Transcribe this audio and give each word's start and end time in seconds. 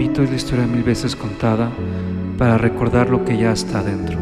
monomito 0.00 0.22
es 0.22 0.30
la 0.30 0.36
historia 0.36 0.66
mil 0.66 0.82
veces 0.82 1.14
contada 1.14 1.70
para 2.38 2.56
recordar 2.56 3.10
lo 3.10 3.22
que 3.22 3.36
ya 3.36 3.52
está 3.52 3.82
dentro. 3.82 4.18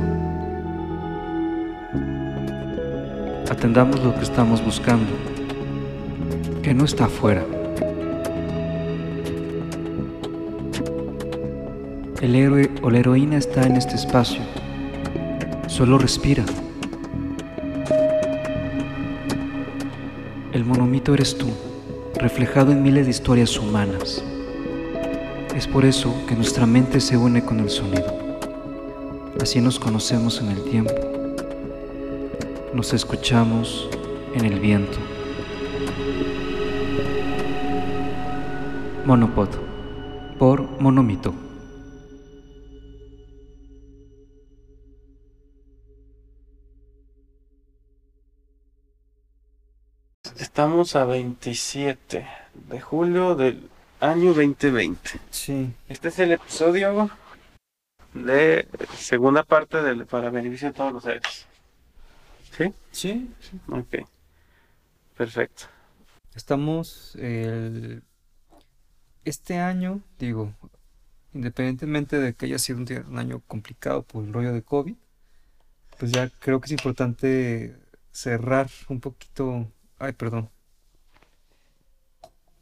Atendamos 3.49 4.03
lo 4.03 4.13
que 4.13 4.23
estamos 4.23 4.65
buscando, 4.65 5.13
que 6.65 6.75
no 6.75 6.85
está 6.85 7.05
afuera. 7.05 7.45
El 12.21 12.35
héroe 12.35 12.73
o 12.83 12.91
la 12.91 12.99
heroína 12.99 13.37
está 13.37 13.63
en 13.63 13.77
este 13.77 13.95
espacio. 13.95 14.41
Solo 15.69 15.97
respira. 15.97 16.45
El 20.53 20.65
monomito 20.65 21.15
eres 21.15 21.39
tú, 21.39 21.47
reflejado 22.17 22.73
en 22.73 22.83
miles 22.83 23.05
de 23.05 23.13
historias 23.13 23.57
humanas. 23.57 24.25
Es 25.59 25.67
por 25.67 25.85
eso 25.85 26.15
que 26.29 26.37
nuestra 26.37 26.67
mente 26.67 27.01
se 27.01 27.17
une 27.17 27.45
con 27.45 27.59
el 27.59 27.69
sonido. 27.69 28.17
Así 29.41 29.61
nos 29.61 29.81
conocemos 29.81 30.41
en 30.41 30.51
el 30.53 30.63
tiempo. 30.63 30.95
Nos 32.73 32.93
escuchamos 32.93 33.91
en 34.35 34.45
el 34.45 34.61
viento. 34.61 34.97
Monopod 39.05 39.49
por 40.39 40.63
Monomito. 40.81 41.35
Estamos 50.39 50.95
a 50.95 51.05
27 51.05 52.29
de 52.55 52.81
julio 52.81 53.35
del 53.35 53.69
año 54.01 54.33
2020. 54.35 55.11
Sí. 55.31 55.73
Este 55.89 56.09
es 56.09 56.19
el 56.19 56.33
episodio 56.33 57.11
de 58.15 58.69
segunda 58.97 59.43
parte 59.43 59.83
del 59.83 60.07
para 60.07 60.31
beneficio 60.31 60.69
de 60.69 60.75
todos 60.75 60.93
los 60.93 61.03
seres. 61.03 61.47
¿Sí? 62.57 62.75
Sí. 62.91 63.31
Ok. 63.69 63.97
Perfecto. 65.17 65.65
Estamos 66.35 67.15
el- 67.17 68.03
este 69.25 69.59
año, 69.59 70.01
digo, 70.19 70.53
independientemente 71.35 72.19
de 72.19 72.35
que 72.35 72.47
haya 72.47 72.59
sido 72.59 72.79
un, 72.79 72.85
día- 72.85 73.05
un 73.07 73.19
año 73.19 73.41
complicado 73.47 74.03
por 74.03 74.25
el 74.25 74.33
rollo 74.33 74.53
de 74.53 74.63
COVID, 74.63 74.95
pues 75.99 76.13
ya 76.13 76.29
creo 76.39 76.61
que 76.61 76.67
es 76.67 76.73
importante 76.73 77.77
cerrar 78.13 78.69
un 78.89 79.01
poquito. 79.01 79.67
Ay, 79.99 80.13
perdón. 80.13 80.49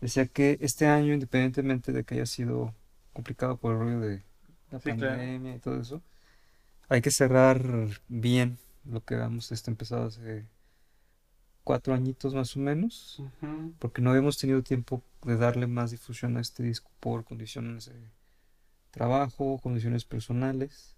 Decía 0.06 0.26
que 0.26 0.58
este 0.60 0.86
año, 0.86 1.14
independientemente 1.14 1.92
de 1.92 2.04
que 2.04 2.14
haya 2.14 2.26
sido 2.26 2.72
complicado 3.12 3.56
por 3.56 3.72
el 3.72 3.78
rollo 3.80 4.00
de 4.00 4.22
la 4.70 4.78
Sí, 4.78 4.92
claro. 4.94 5.16
pandemia 5.16 5.56
y 5.56 5.58
todo 5.58 5.80
eso, 5.80 6.02
hay 6.88 7.02
que 7.02 7.10
cerrar 7.10 7.60
bien 8.08 8.58
lo 8.84 9.04
que 9.04 9.14
habíamos 9.16 9.52
este, 9.52 9.70
empezado 9.70 10.06
hace 10.06 10.46
cuatro 11.64 11.94
añitos 11.94 12.34
más 12.34 12.56
o 12.56 12.60
menos 12.60 13.22
porque 13.78 14.02
no 14.02 14.10
habíamos 14.10 14.38
tenido 14.38 14.62
tiempo 14.62 15.02
de 15.22 15.36
darle 15.36 15.66
más 15.66 15.90
difusión 15.90 16.36
a 16.36 16.40
este 16.40 16.62
disco 16.62 16.90
por 17.00 17.24
condiciones 17.24 17.86
de 17.86 17.94
trabajo, 18.90 19.58
condiciones 19.58 20.04
personales, 20.04 20.96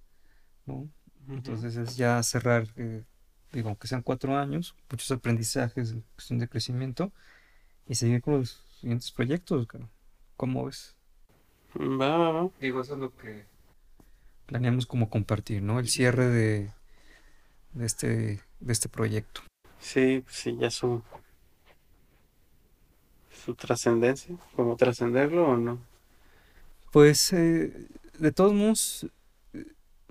¿no? 0.66 0.88
Entonces 1.28 1.76
es 1.76 1.96
ya 1.96 2.22
cerrar, 2.22 2.66
eh, 2.76 3.04
digo, 3.52 3.68
aunque 3.70 3.88
sean 3.88 4.02
cuatro 4.02 4.36
años, 4.38 4.74
muchos 4.90 5.10
aprendizajes 5.12 5.92
en 5.92 6.04
cuestión 6.14 6.38
de 6.40 6.48
crecimiento 6.48 7.12
y 7.88 7.96
seguir 7.96 8.22
con 8.22 8.34
los 8.40 8.62
siguientes 8.80 9.10
proyectos. 9.10 9.66
¿Cómo 10.36 10.66
ves? 10.66 10.94
Va, 11.76 12.16
va, 12.16 12.30
va. 12.30 12.50
Digo, 12.60 12.80
eso 12.80 12.94
es 12.94 13.00
lo 13.00 13.14
que 13.16 13.44
planeamos 14.46 14.86
como 14.86 15.10
compartir, 15.10 15.62
¿no? 15.62 15.78
El 15.78 15.88
cierre 15.88 16.26
de, 16.26 16.70
de 17.74 17.86
este, 17.86 18.40
de 18.60 18.72
este 18.72 18.88
proyecto. 18.88 19.42
Sí, 19.78 20.24
sí, 20.28 20.56
ya 20.58 20.70
su 20.70 21.02
su 23.44 23.54
trascendencia, 23.54 24.36
como 24.56 24.76
trascenderlo 24.76 25.48
o 25.48 25.56
no. 25.56 25.78
Pues 26.90 27.32
eh, 27.32 27.72
de 28.18 28.32
todos 28.32 28.52
modos, 28.52 29.06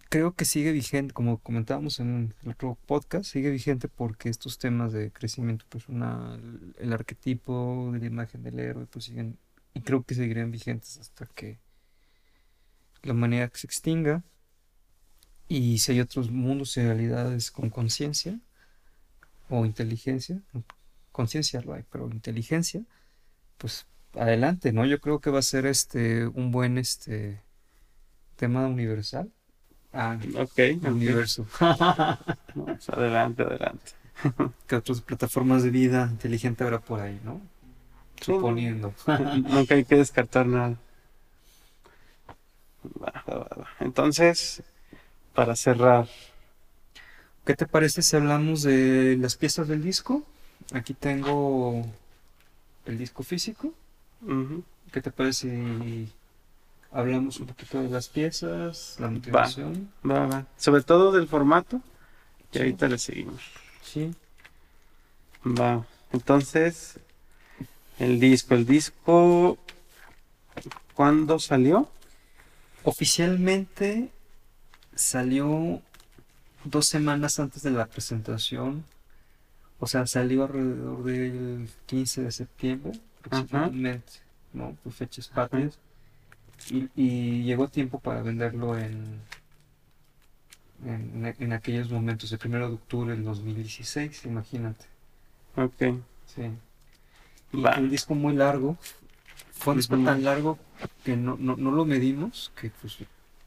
creo 0.10 0.34
que 0.36 0.46
sigue 0.46 0.72
vigente, 0.72 1.14
como 1.14 1.40
comentábamos 1.40 2.00
en 2.00 2.34
el 2.44 2.50
otro 2.52 2.78
podcast, 2.86 3.26
sigue 3.26 3.50
vigente 3.50 3.88
porque 3.88 4.30
estos 4.30 4.58
temas 4.58 4.92
de 4.94 5.12
crecimiento 5.12 5.66
personal, 5.70 6.76
el 6.80 6.94
arquetipo 6.94 7.90
de 7.94 8.00
la 8.00 8.06
imagen 8.06 8.44
del 8.44 8.60
héroe, 8.60 8.86
pues 8.88 9.06
siguen, 9.06 9.38
y 9.74 9.82
creo 9.82 10.04
que 10.04 10.16
seguirán 10.16 10.52
vigentes 10.52 10.98
hasta 10.98 11.26
que 11.28 11.60
la 13.04 13.14
humanidad 13.14 13.52
se 13.54 13.68
extinga. 13.68 14.24
Y 15.50 15.80
si 15.80 15.94
hay 15.94 16.02
otros 16.02 16.30
mundos 16.30 16.76
y 16.78 16.82
realidades 16.82 17.52
con 17.52 17.70
conciencia 17.70 18.40
o 19.50 19.66
inteligencia, 19.66 20.42
conciencia 21.12 21.62
no 21.62 21.74
hay, 21.74 21.84
pero 21.90 22.10
inteligencia, 22.12 22.84
pues 23.58 23.88
adelante, 24.14 24.74
¿no? 24.74 24.86
Yo 24.86 25.00
creo 25.00 25.20
que 25.20 25.30
va 25.30 25.40
a 25.40 25.44
ser 25.44 25.66
este 25.66 26.28
un 26.28 26.52
buen 26.52 26.78
este 26.78 27.42
tema 28.36 28.68
universal. 28.68 29.32
Ah, 29.94 30.18
Ok, 30.36 30.60
ok. 30.82 30.88
universo. 30.92 31.46
Adelante, 32.88 33.44
adelante. 33.44 33.92
¿Qué 34.68 34.76
otras 34.76 35.02
plataformas 35.02 35.64
de 35.64 35.70
vida 35.70 36.08
inteligente 36.12 36.64
habrá 36.64 36.80
por 36.80 37.00
ahí, 37.00 37.20
no? 37.24 37.42
Sí. 38.20 38.26
Suponiendo. 38.26 38.94
Nunca 39.06 39.76
hay 39.76 39.86
que 39.86 39.96
descartar 39.96 40.46
nada. 40.46 40.76
Entonces, 43.80 44.64
para 45.34 45.56
cerrar, 45.56 46.08
¿Qué 47.48 47.56
te 47.56 47.66
parece 47.66 48.02
si 48.02 48.14
hablamos 48.18 48.62
de 48.64 49.16
las 49.18 49.38
piezas 49.38 49.70
del 49.70 49.82
disco? 49.82 50.22
Aquí 50.74 50.94
tengo 50.94 51.82
el 52.86 52.98
disco 52.98 53.24
físico. 53.24 53.74
¿Qué 54.92 55.02
te 55.02 55.12
parece 55.12 55.50
si 55.50 56.12
hablamos 56.98 57.40
un 57.40 57.46
poquito 57.48 57.82
de 57.82 57.90
las 57.90 58.10
piezas, 58.10 58.96
la 59.00 59.10
motivación? 59.10 59.90
va, 60.10 60.26
va. 60.26 60.46
Sobre 60.58 60.82
todo 60.84 61.12
del 61.12 61.28
formato, 61.28 61.78
y 62.52 62.58
Sí. 62.58 62.60
ahorita 62.60 62.88
le 62.88 62.98
seguimos. 62.98 63.42
Sí. 63.84 64.14
Va. 65.46 65.86
Entonces, 66.12 67.00
el 68.00 68.20
disco, 68.20 68.56
el 68.56 68.66
disco, 68.66 69.58
¿cuándo 70.96 71.38
salió? 71.40 71.90
Oficialmente 72.84 74.10
salió 74.96 75.82
dos 76.64 76.88
semanas 76.88 77.40
antes 77.40 77.62
de 77.62 77.72
la 77.72 77.86
presentación. 77.86 78.84
O 79.80 79.86
sea, 79.86 80.08
salió 80.08 80.44
alrededor 80.46 81.04
del 81.04 81.70
15 81.86 82.24
de 82.24 82.32
septiembre, 82.32 83.00
aproximadamente, 83.24 84.14
¿no? 84.54 84.76
Por 84.84 84.94
fechas 84.94 85.28
patrias. 85.28 85.78
Y, 86.70 86.90
y 86.96 87.44
llegó 87.44 87.66
a 87.66 87.68
tiempo 87.70 88.00
para 88.00 88.22
venderlo 88.22 88.78
en, 88.78 89.22
en, 90.86 91.36
en 91.40 91.54
aquellos 91.54 91.90
momentos, 91.90 92.32
el 92.32 92.40
1 92.44 92.58
de 92.58 92.74
octubre 92.76 93.12
del 93.14 93.24
2016, 93.24 94.26
imagínate. 94.26 94.86
Ok. 95.56 96.00
Sí. 96.26 96.44
Y 97.54 97.62
Va. 97.62 97.78
un 97.80 97.90
disco 97.90 98.14
muy 98.16 98.34
largo. 98.36 98.78
Fue 99.52 99.74
un 99.74 99.80
disco 99.80 99.98
tan 100.04 100.24
largo 100.24 100.60
que 101.04 101.16
no, 101.18 101.36
no, 101.40 101.56
no 101.56 101.72
lo 101.72 101.86
medimos, 101.86 102.52
que 102.60 102.70
pues 102.82 102.98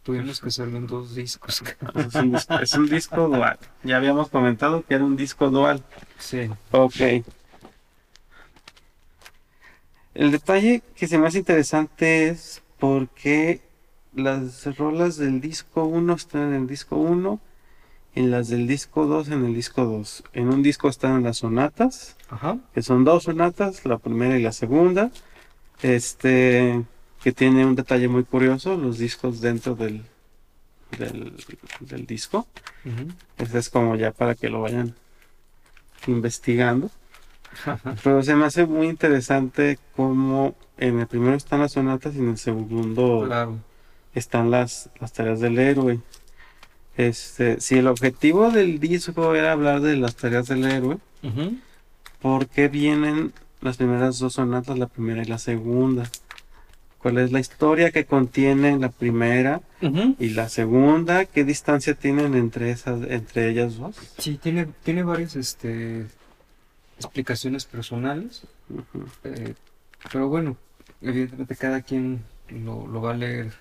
tuvimos 0.02 0.40
que 0.40 0.48
hacerlo 0.48 0.78
en 0.78 0.86
dos 0.86 1.14
discos. 1.14 1.62
Es 1.94 2.14
un, 2.16 2.32
dis- 2.32 2.62
es 2.62 2.72
un 2.74 2.88
disco 2.88 3.28
dual. 3.28 3.58
Ya 3.84 3.96
habíamos 3.98 4.28
comentado 4.28 4.84
que 4.84 4.94
era 4.94 5.04
un 5.04 5.16
disco 5.16 5.50
dual. 5.50 5.84
Sí. 6.18 6.48
Ok. 6.72 6.96
El 10.14 10.32
detalle 10.32 10.82
que 10.96 11.06
se 11.06 11.18
me 11.18 11.28
hace 11.28 11.38
interesante 11.38 12.28
es 12.28 12.62
porque 12.80 13.60
las 14.14 14.76
rolas 14.76 15.16
del 15.16 15.40
disco 15.40 15.84
1 15.84 16.14
están 16.14 16.48
en 16.48 16.62
el 16.62 16.66
disco 16.66 16.96
1 16.96 17.38
y 18.16 18.22
las 18.22 18.48
del 18.48 18.66
disco 18.66 19.06
2 19.06 19.28
en 19.28 19.44
el 19.44 19.54
disco 19.54 19.84
2. 19.84 20.24
En 20.32 20.48
un 20.48 20.62
disco 20.62 20.88
están 20.88 21.22
las 21.22 21.38
sonatas, 21.38 22.16
Ajá. 22.28 22.58
que 22.74 22.82
son 22.82 23.04
dos 23.04 23.24
sonatas, 23.24 23.84
la 23.86 23.98
primera 23.98 24.36
y 24.38 24.42
la 24.42 24.50
segunda. 24.52 25.12
Este, 25.82 26.82
que 27.22 27.32
tiene 27.32 27.64
un 27.64 27.76
detalle 27.76 28.08
muy 28.08 28.24
curioso, 28.24 28.76
los 28.76 28.98
discos 28.98 29.40
dentro 29.40 29.74
del, 29.76 30.02
del, 30.98 31.32
del 31.80 32.06
disco. 32.06 32.46
Ujú. 32.84 33.12
Este 33.38 33.58
es 33.58 33.70
como 33.70 33.94
ya 33.94 34.10
para 34.10 34.34
que 34.34 34.48
lo 34.48 34.62
vayan 34.62 34.94
investigando. 36.06 36.90
Pero 38.04 38.22
se 38.22 38.34
me 38.34 38.44
hace 38.46 38.66
muy 38.66 38.88
interesante 38.88 39.78
cómo 39.96 40.54
en 40.78 41.00
el 41.00 41.06
primero 41.06 41.34
están 41.34 41.60
las 41.60 41.72
sonatas 41.72 42.14
y 42.14 42.18
en 42.18 42.30
el 42.30 42.38
segundo 42.38 43.24
Claro. 43.26 43.58
están 44.14 44.50
las, 44.50 44.90
las 45.00 45.12
tareas 45.12 45.40
del 45.40 45.58
héroe. 45.58 46.00
Este, 46.96 47.60
si 47.60 47.78
el 47.78 47.86
objetivo 47.86 48.50
del 48.50 48.78
disco 48.80 49.34
era 49.34 49.52
hablar 49.52 49.80
de 49.80 49.96
las 49.96 50.16
tareas 50.16 50.46
del 50.48 50.64
héroe, 50.64 50.98
Ujú. 51.22 51.56
¿por 52.20 52.46
qué 52.48 52.68
vienen 52.68 53.32
las 53.60 53.76
primeras 53.78 54.18
dos 54.18 54.34
sonatas, 54.34 54.78
la 54.78 54.86
primera 54.86 55.22
y 55.22 55.26
la 55.26 55.38
segunda? 55.38 56.04
cuál 57.02 57.16
es 57.16 57.32
la 57.32 57.40
historia 57.40 57.92
que 57.92 58.04
contiene 58.04 58.78
la 58.78 58.90
primera 58.90 59.62
y 60.18 60.28
la 60.34 60.50
segunda, 60.50 61.24
qué 61.24 61.44
distancia 61.44 61.94
tienen 61.94 62.34
entre 62.34 62.70
esas, 62.72 63.00
entre 63.08 63.48
ellas 63.48 63.78
dos. 63.78 63.96
Sí, 64.18 64.36
tiene, 64.36 64.66
tiene 64.84 65.02
varias 65.02 65.34
este, 65.34 66.04
explicaciones 67.00 67.64
personales, 67.64 68.42
eh, 69.24 69.54
pero 70.12 70.28
bueno, 70.28 70.56
evidentemente 71.00 71.56
cada 71.56 71.82
quien 71.82 72.24
lo, 72.48 72.86
lo 72.86 73.00
va 73.00 73.12
a 73.12 73.16
leer. 73.16 73.52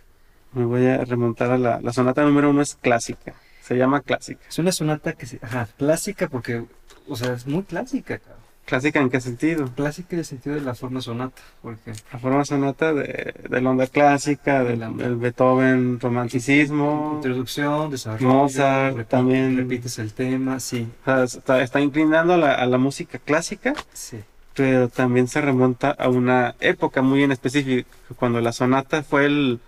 Me 0.54 0.66
voy 0.66 0.86
a 0.88 1.06
remontar 1.06 1.52
a 1.52 1.58
la, 1.58 1.80
la 1.82 1.94
sonata 1.94 2.24
número 2.24 2.50
uno 2.50 2.62
es 2.62 2.76
clásica, 2.76 3.34
se 3.62 3.76
llama 3.78 4.02
clásica. 4.02 4.42
Es 4.48 4.60
una 4.60 4.72
sonata 4.72 5.14
que 5.14 5.26
se, 5.26 5.40
ajá, 5.42 5.68
clásica 5.78 6.28
porque, 6.28 6.66
o 7.08 7.16
sea, 7.16 7.34
es 7.34 7.46
muy 7.48 7.64
clásica, 7.64 8.20
cabrón. 8.20 8.39
¿Clásica 8.70 9.00
en 9.02 9.10
qué 9.10 9.20
sentido? 9.20 9.68
Clásica 9.76 10.10
en 10.12 10.20
el 10.20 10.26
sentido 10.26 10.56
de 10.56 10.62
la 10.62 10.76
forma 10.76 11.02
sonata, 11.02 11.42
por 11.64 11.74
ejemplo. 11.74 12.04
La 12.14 12.20
forma 12.20 12.46
sonata 12.46 12.94
de, 12.94 13.34
de 13.50 13.62
la 13.62 13.70
onda 13.72 13.88
clásica, 13.88 14.64
del, 14.64 15.16
Beethoven 15.16 16.00
romanticismo. 16.00 17.14
Introducción, 17.16 17.90
desarrollo, 17.90 18.28
Mozart 18.28 18.96
repite- 18.96 19.06
también. 19.08 19.58
repites 19.58 19.98
el 19.98 20.14
tema, 20.14 20.60
sí, 20.60 20.88
O 21.02 21.06
sea, 21.06 21.24
está, 21.24 21.64
está 21.64 21.82
inclinando 21.82 22.34
a 22.34 22.38
la, 22.38 22.54
a 22.54 22.66
la 22.68 22.78
música 22.78 23.18
clásica, 23.18 23.74
sí. 23.92 24.20
pero 24.54 24.88
también 24.88 25.28
se 25.28 25.42
remonta 25.42 25.90
a 25.92 26.08
una 26.10 26.54
época 26.60 27.02
muy 27.02 27.24
en 27.24 27.32
específico, 27.32 27.90
cuando 28.18 28.40
la 28.40 28.52
sonata 28.52 29.02
fue 29.02 29.26
el, 29.26 29.60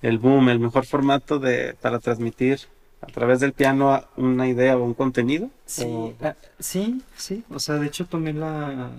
el 0.00 0.18
boom, 0.18 0.48
el 0.48 0.60
mejor 0.60 0.86
formato 0.86 1.38
de, 1.38 1.74
para 1.80 1.98
transmitir 1.98 2.60
a 3.08 3.12
través 3.12 3.40
del 3.40 3.52
piano 3.52 4.02
una 4.16 4.48
idea 4.48 4.76
o 4.76 4.84
un 4.84 4.94
contenido. 4.94 5.50
Sí, 5.64 5.84
O- 5.86 6.14
ah, 6.22 6.34
sí, 6.58 7.02
sí. 7.16 7.44
O 7.50 7.58
sea, 7.58 7.76
de 7.76 7.86
hecho 7.86 8.06
tomé 8.06 8.32
la, 8.32 8.90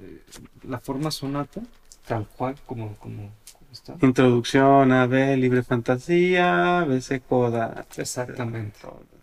eh, 0.00 0.20
la 0.68 0.78
forma 0.78 1.10
sonata 1.10 1.60
tal 2.06 2.26
cual 2.36 2.54
como, 2.66 2.94
como, 2.96 3.30
como 3.52 3.72
está. 3.72 3.94
Introducción 4.02 4.92
a 4.92 5.06
B, 5.06 5.36
libre 5.36 5.62
fantasía, 5.62 6.84
BC 6.86 7.20
coda. 7.20 7.86
Exactamente. 7.96 8.78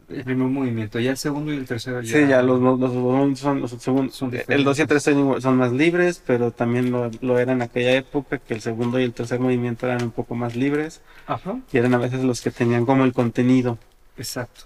El 0.10 0.26
primer 0.26 0.48
movimiento, 0.48 1.00
ya 1.00 1.12
el 1.12 1.18
segundo 1.18 1.54
y 1.54 1.58
el 1.58 1.66
tercero 1.66 2.02
ya. 2.02 2.12
Sí, 2.12 2.28
ya 2.28 2.42
los, 2.42 2.60
los, 2.60 2.78
los 2.78 3.40
son 3.40 3.62
los 3.62 3.72
segundos. 3.72 4.14
Son 4.14 4.30
el 4.50 4.64
2 4.66 4.80
y 4.80 4.82
el 4.82 4.88
3 4.90 5.06
diferentes. 5.06 5.44
son, 5.44 5.58
más 5.58 5.72
libres, 5.72 6.22
pero 6.26 6.52
también 6.52 6.92
lo, 6.92 7.10
lo 7.22 7.40
eran 7.40 7.58
en 7.58 7.62
aquella 7.62 7.94
época, 7.96 8.38
que 8.40 8.54
el 8.54 8.60
segundo 8.60 9.00
y 9.00 9.04
el 9.04 9.14
tercer 9.14 9.40
movimiento 9.40 9.86
eran 9.86 10.04
un 10.04 10.12
poco 10.12 10.36
más 10.36 10.58
libres, 10.58 11.00
Ajá, 11.28 11.60
y 11.72 11.78
eran 11.78 11.94
a 11.94 11.98
veces 11.98 12.26
los 12.26 12.42
que 12.42 12.52
tenían 12.52 12.86
como 12.86 13.06
el 13.06 13.14
contenido. 13.14 13.78
Exacto. 14.22 14.62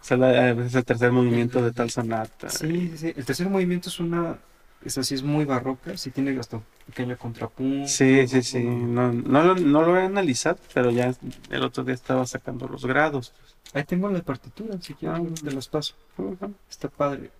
O 0.00 0.04
sea, 0.04 0.16
a 0.16 0.52
veces 0.54 0.74
el 0.74 0.84
tercer 0.84 1.12
movimiento 1.12 1.62
de 1.62 1.72
tal 1.72 1.90
sonata. 1.90 2.48
Sí, 2.48 2.88
sí, 2.90 2.98
sí. 2.98 3.12
El 3.16 3.24
tercer 3.24 3.48
movimiento 3.48 3.88
es 3.88 4.00
una. 4.00 4.38
Es 4.84 4.98
así, 4.98 5.14
es 5.14 5.22
muy 5.22 5.44
barroca. 5.44 5.96
Sí, 5.96 6.10
tiene 6.10 6.36
hasta 6.40 6.56
un 6.56 6.64
pequeño 6.86 7.16
contrapunto. 7.16 7.86
Sí, 7.86 8.26
sí, 8.26 8.42
sí. 8.42 8.64
No, 8.64 9.12
no, 9.12 9.42
lo, 9.44 9.54
no 9.54 9.82
lo 9.82 9.96
he 9.96 10.02
analizado, 10.02 10.58
pero 10.74 10.90
ya 10.90 11.14
el 11.50 11.62
otro 11.62 11.84
día 11.84 11.94
estaba 11.94 12.26
sacando 12.26 12.66
los 12.66 12.84
grados. 12.84 13.32
Ahí 13.74 13.84
tengo 13.84 14.10
la 14.10 14.20
partitura, 14.22 14.76
si 14.80 14.94
quieren, 14.94 15.34
Ah. 15.38 15.40
te 15.44 15.52
las 15.52 15.68
paso. 15.68 15.94
Ujú. 16.18 16.52
Está 16.68 16.88
padre. 16.88 17.30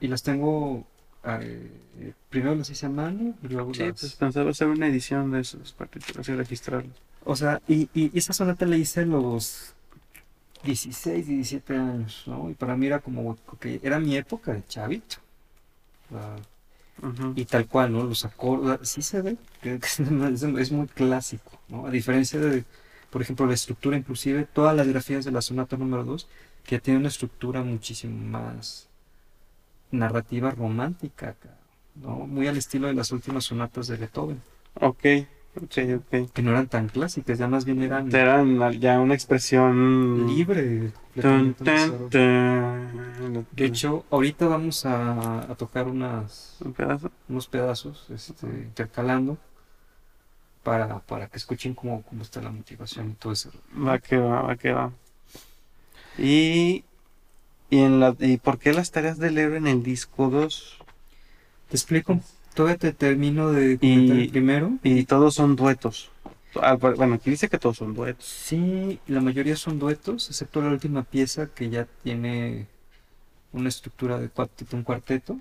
Y 0.00 0.06
las 0.06 0.22
tengo. 0.22 0.84
eh, 1.24 1.70
primero 2.30 2.54
las 2.54 2.70
hice 2.70 2.86
a 2.86 2.88
mano 2.88 3.34
y 3.42 3.48
luego 3.48 3.74
Sí, 3.74 3.82
las. 3.84 4.00
pues 4.00 4.14
pensaba 4.14 4.50
hacer 4.50 4.68
una 4.68 4.86
edición 4.86 5.30
de 5.32 5.40
esas 5.40 5.72
partituras 5.72 6.28
y 6.28 6.32
registrarlas. 6.34 6.96
O 7.24 7.34
sea, 7.36 7.60
y, 7.68 7.88
y 7.94 8.16
esa 8.16 8.32
sonata 8.32 8.64
la 8.66 8.76
hice 8.76 9.04
los 9.06 9.74
16, 10.64 11.26
17 11.26 11.76
años, 11.76 12.24
¿no? 12.26 12.50
Y 12.50 12.54
para 12.54 12.76
mí 12.76 12.86
era 12.86 13.00
como 13.00 13.36
que 13.60 13.80
era 13.82 13.98
mi 13.98 14.16
época 14.16 14.52
de 14.52 14.64
chavito. 14.66 15.16
Y 17.34 17.44
tal 17.46 17.66
cual, 17.66 17.92
¿no? 17.92 18.04
Los 18.04 18.24
acordes, 18.24 18.88
sí 18.88 19.02
se 19.02 19.22
ve, 19.22 19.36
que 19.60 19.74
es, 20.60 20.72
muy 20.72 20.86
clásico, 20.88 21.58
¿no? 21.68 21.86
A 21.86 21.90
diferencia 21.90 22.38
de, 22.38 22.64
por 23.10 23.22
ejemplo, 23.22 23.46
la 23.46 23.54
estructura, 23.54 23.96
inclusive 23.96 24.44
todas 24.44 24.76
las 24.76 24.86
grafías 24.86 25.24
de 25.24 25.32
la 25.32 25.42
sonata 25.42 25.76
número 25.76 26.04
2, 26.04 26.28
que 26.64 26.78
tiene 26.80 27.00
una 27.00 27.08
estructura 27.08 27.62
muchísimo 27.62 28.16
más 28.30 28.88
narrativa 29.90 30.50
romántica, 30.50 31.34
ca- 31.34 31.56
¿no? 31.94 32.26
Muy 32.26 32.48
al 32.48 32.56
estilo 32.56 32.88
de 32.88 32.94
las 32.94 33.12
últimas 33.12 33.44
sonatas 33.44 33.86
de 33.88 33.96
Beethoven, 33.96 34.40
Ok, 34.80 35.04
ok, 35.56 35.78
ok. 35.98 36.32
que 36.32 36.42
no 36.42 36.50
eran 36.50 36.68
tan 36.68 36.88
clásicas, 36.88 37.38
ya 37.38 37.48
más 37.48 37.64
bien 37.64 37.82
eran 37.82 38.14
Eran 38.14 38.80
ya 38.80 39.00
una 39.00 39.14
expresión 39.14 40.26
libre. 40.28 40.92
Tun. 41.20 41.54
De 42.10 43.64
hecho, 43.64 44.04
ahorita 44.10 44.46
vamos 44.46 44.86
a, 44.86 45.50
a 45.50 45.54
tocar 45.56 45.86
unas, 45.88 46.56
un 46.64 46.72
pedazo. 46.72 47.10
unos 47.28 47.46
pedazos 47.46 48.06
este, 48.10 48.46
intercalando 48.46 49.36
para, 50.62 51.00
para 51.00 51.28
que 51.28 51.36
escuchen 51.36 51.74
cómo, 51.74 52.02
cómo 52.02 52.22
está 52.22 52.40
la 52.40 52.50
motivación 52.50 53.10
y 53.10 53.14
todo 53.14 53.32
eso. 53.32 53.50
Va 53.76 53.98
que 53.98 54.16
va, 54.16 54.42
va 54.42 54.56
que 54.56 54.72
va. 54.72 54.92
Y, 56.18 56.84
y, 57.70 57.78
en 57.78 58.00
la, 58.00 58.14
¿y 58.18 58.36
por 58.36 58.58
qué 58.58 58.72
las 58.72 58.90
tareas 58.90 59.18
del 59.18 59.38
héroe 59.38 59.58
en 59.58 59.66
el 59.66 59.82
disco 59.82 60.30
2? 60.30 60.78
Te 61.68 61.76
explico, 61.76 62.20
todavía 62.54 62.78
te 62.78 62.92
termino 62.92 63.50
de 63.52 63.78
comentar 63.78 64.16
Y- 64.16 64.22
el 64.22 64.30
primero. 64.30 64.72
Y 64.82 65.04
todos 65.04 65.34
son 65.34 65.56
duetos. 65.56 66.10
Ah, 66.60 66.76
bu- 66.76 66.96
bueno, 66.96 67.14
aquí 67.14 67.30
dice 67.30 67.48
que 67.48 67.58
todos 67.58 67.78
son 67.78 67.94
duetos. 67.94 68.26
Sí, 68.26 69.00
la 69.06 69.20
mayoría 69.20 69.56
son 69.56 69.78
duetos, 69.78 70.28
excepto 70.28 70.60
la 70.60 70.68
última 70.68 71.02
pieza 71.02 71.46
que 71.46 71.70
ya 71.70 71.86
tiene 72.02 72.66
una 73.52 73.68
estructura 73.70 74.18
de 74.18 74.28
cuarteto, 74.28 74.76
un 74.76 74.82
cuarteto. 74.82 75.38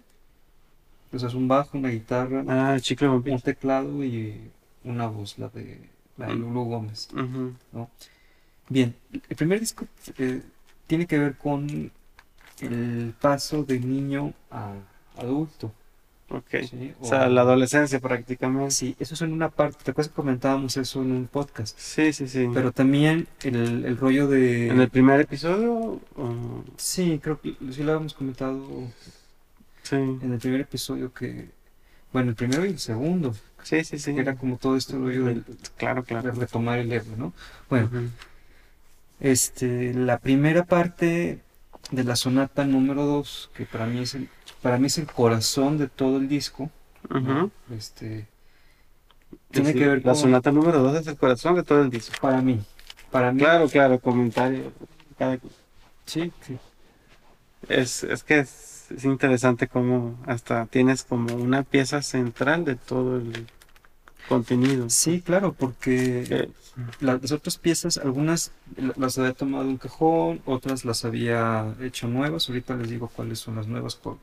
Pues 1.09 1.23
es 1.23 1.33
un 1.33 1.47
bajo, 1.49 1.77
una 1.77 1.89
guitarra, 1.89 2.45
Ah, 2.47 2.77
chicle 2.79 3.09
un 3.09 3.23
teclado 3.41 4.01
y 4.05 4.39
una 4.85 5.07
voz, 5.07 5.37
la 5.37 5.49
de, 5.49 5.81
la 6.17 6.27
de 6.27 6.35
Mm. 6.35 6.39
Lulu 6.41 6.63
Gómez. 6.63 7.09
Bien, 8.69 8.95
el 9.27 9.35
primer 9.35 9.59
disco 9.59 9.85
eh, 10.17 10.41
tiene 10.87 11.05
que 11.05 11.19
ver 11.19 11.37
con 11.37 11.91
el 12.61 13.13
paso 13.19 13.63
de 13.63 13.79
niño 13.81 14.33
a 14.49 14.73
adulto. 15.17 15.73
Ok. 16.33 16.63
¿sí? 16.69 16.93
O 17.01 17.05
sea, 17.05 17.27
la 17.27 17.41
adolescencia 17.41 17.99
prácticamente. 17.99 18.71
Sí, 18.71 18.95
eso 18.99 19.13
es 19.15 19.21
en 19.21 19.33
una 19.33 19.49
parte, 19.49 19.83
¿te 19.83 19.91
acuerdas 19.91 20.09
que 20.09 20.15
comentábamos 20.15 20.77
eso 20.77 21.01
en 21.01 21.11
un 21.11 21.27
podcast? 21.27 21.77
Sí, 21.77 22.13
sí, 22.13 22.27
sí. 22.27 22.47
Pero 22.53 22.71
también 22.71 23.27
el, 23.43 23.83
el 23.85 23.97
rollo 23.97 24.27
de... 24.27 24.69
¿En 24.69 24.79
el 24.79 24.89
primer 24.89 25.19
episodio? 25.21 25.99
o- 26.15 26.63
Sí, 26.77 27.19
creo 27.21 27.39
que 27.41 27.55
sí 27.71 27.83
lo 27.83 27.91
habíamos 27.93 28.13
comentado 28.13 28.63
Sí. 29.83 29.95
en 29.95 30.31
el 30.33 30.39
primer 30.39 30.61
episodio 30.61 31.11
que... 31.13 31.49
Bueno, 32.13 32.29
el 32.29 32.35
primero 32.35 32.65
y 32.65 32.69
el 32.69 32.79
segundo, 32.79 33.35
Sí, 33.63 33.83
sí, 33.83 33.97
sí. 33.99 34.11
era 34.17 34.35
como 34.35 34.57
todo 34.57 34.75
este 34.77 34.93
rollo 34.97 35.25
de, 35.25 35.41
Claro, 35.77 36.01
de 36.01 36.07
claro. 36.07 36.31
retomar 36.31 36.79
el 36.79 36.91
héroe, 36.91 37.15
¿no? 37.17 37.33
Bueno. 37.69 37.89
Este, 39.19 39.93
la 39.93 40.17
primera 40.19 40.63
parte 40.65 41.39
de 41.91 42.03
la 42.03 42.15
sonata 42.15 42.65
número 42.65 43.05
2, 43.05 43.51
que 43.55 43.65
para 43.65 43.85
mí 43.85 43.99
es 43.99 44.15
el, 44.15 44.29
para 44.61 44.77
mí 44.77 44.87
es 44.87 44.97
el 44.97 45.07
corazón 45.07 45.77
de 45.77 45.87
todo 45.87 46.17
el 46.17 46.27
disco, 46.27 46.69
¿no? 47.19 47.43
Ujú. 47.43 47.51
Este, 47.75 48.27
tiene 49.51 49.73
Sí, 49.73 49.79
que 49.79 49.87
ver 49.87 50.05
La 50.05 50.13
con, 50.13 50.21
sonata 50.21 50.51
número 50.51 50.79
2 50.81 50.95
es 51.01 51.07
el 51.07 51.17
corazón 51.17 51.55
de 51.55 51.63
todo 51.63 51.81
el 51.81 51.89
disco. 51.89 52.15
para 52.21 52.41
mí, 52.41 52.59
para 53.11 53.31
mí, 53.31 53.39
Claro, 53.39 53.67
claro, 53.69 53.99
comentario. 53.99 54.71
Cada- 55.17 55.37
sí, 56.05 56.31
sí, 56.41 56.57
Es, 57.69 58.03
es 58.03 58.23
que 58.23 58.39
es, 58.39 58.87
es 58.91 59.05
interesante 59.05 59.67
cómo 59.67 60.17
hasta 60.25 60.65
tienes 60.65 61.03
como 61.03 61.35
una 61.35 61.63
pieza 61.63 62.01
central 62.01 62.65
de 62.65 62.75
todo 62.75 63.17
el 63.17 63.47
contenido. 64.27 64.89
sí, 64.89 65.21
claro, 65.21 65.53
porque 65.53 66.25
Eh, 66.29 66.49
la- 66.99 67.17
las 67.17 67.31
otras 67.31 67.57
piezas, 67.57 67.97
algunas 67.97 68.51
la- 68.77 68.93
las 68.97 69.17
había 69.17 69.33
tomado 69.33 69.65
un 69.67 69.77
cajón, 69.77 70.41
otras 70.45 70.85
las 70.85 71.05
había 71.05 71.75
hecho 71.81 72.07
nuevas, 72.07 72.47
ahorita 72.49 72.75
les 72.75 72.89
digo 72.89 73.09
cuáles 73.09 73.39
son 73.39 73.55
las 73.55 73.67
nuevas, 73.67 73.95
por- 73.95 74.17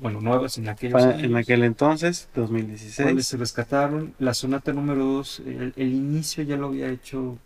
bueno, 0.00 0.20
nuevas 0.20 0.58
en 0.58 0.68
aquellos 0.68 1.02
en 1.02 1.36
aquel 1.36 1.64
entonces, 1.64 2.28
cuáles 2.34 2.50
2016. 2.50 3.26
se 3.26 3.36
rescataron. 3.36 4.14
La 4.18 4.34
sonata 4.34 4.72
número 4.72 5.04
2, 5.04 5.40
el, 5.46 5.72
el 5.76 5.92
inicio 5.92 6.44
ya 6.44 6.56
lo 6.56 6.66
había 6.68 6.88
hecho, 6.88 7.38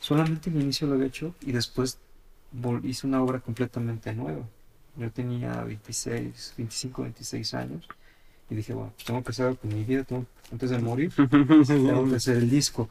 solamente 0.00 0.50
el 0.50 0.60
inicio 0.60 0.86
lo 0.86 0.94
había 0.94 1.06
hecho 1.06 1.34
y 1.42 1.52
después 1.52 1.98
hice 2.82 3.06
una 3.06 3.22
obra 3.22 3.40
completamente 3.40 4.12
nueva. 4.14 4.42
Yo 4.96 5.10
tenía 5.10 5.64
26, 5.64 6.54
25, 6.56 7.02
26 7.02 7.54
años 7.54 7.88
y 8.48 8.54
dije, 8.54 8.74
bueno, 8.74 8.92
pues 8.94 9.04
tengo 9.06 9.22
que 9.24 9.42
algo 9.42 9.56
con 9.56 9.74
mi 9.74 9.82
vida, 9.84 10.04
tengo- 10.04 10.26
antes 10.52 10.70
de 10.70 10.78
morir, 10.78 11.12
tengo 11.66 12.08
que 12.08 12.16
hacer 12.16 12.36
el 12.36 12.48
disco. 12.50 12.88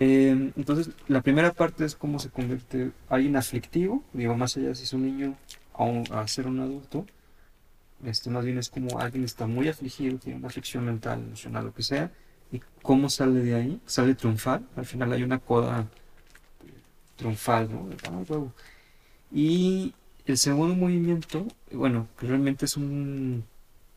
Eh, 0.00 0.50
entonces, 0.56 0.90
la 1.06 1.20
primera 1.20 1.52
parte 1.52 1.84
es 1.84 1.94
cómo 1.94 2.18
se 2.18 2.28
convierte 2.30 2.90
alguien 3.08 3.36
aflictivo, 3.36 4.02
digo, 4.12 4.36
más 4.36 4.56
allá 4.56 4.74
si 4.74 4.82
es 4.82 4.92
un 4.94 5.04
niño 5.06 5.36
a, 5.74 5.84
un- 5.84 6.08
a 6.12 6.26
ser 6.26 6.48
un 6.48 6.58
adulto, 6.58 7.06
este, 8.04 8.30
más 8.30 8.44
bien 8.44 8.58
es 8.58 8.68
como 8.70 8.98
alguien 8.98 9.24
está 9.24 9.46
muy 9.46 9.68
afligido, 9.68 10.18
tiene 10.18 10.38
una 10.38 10.48
aflicción 10.48 10.84
mental, 10.84 11.20
emocional, 11.20 11.64
lo 11.66 11.74
que 11.74 11.82
sea, 11.82 12.10
y 12.50 12.60
cómo 12.82 13.08
sale 13.10 13.40
de 13.40 13.54
ahí, 13.54 13.80
sale 13.86 14.14
triunfal, 14.14 14.66
al 14.76 14.84
final 14.86 15.12
hay 15.12 15.22
una 15.22 15.38
coda 15.38 15.86
triunfal, 17.16 17.68
¿no? 17.72 17.88
Ah. 18.10 18.46
Y 19.30 19.94
el 20.26 20.36
segundo 20.38 20.74
movimiento, 20.74 21.46
bueno, 21.72 22.08
que 22.18 22.26
realmente 22.26 22.66
es 22.66 22.76
un 22.76 23.44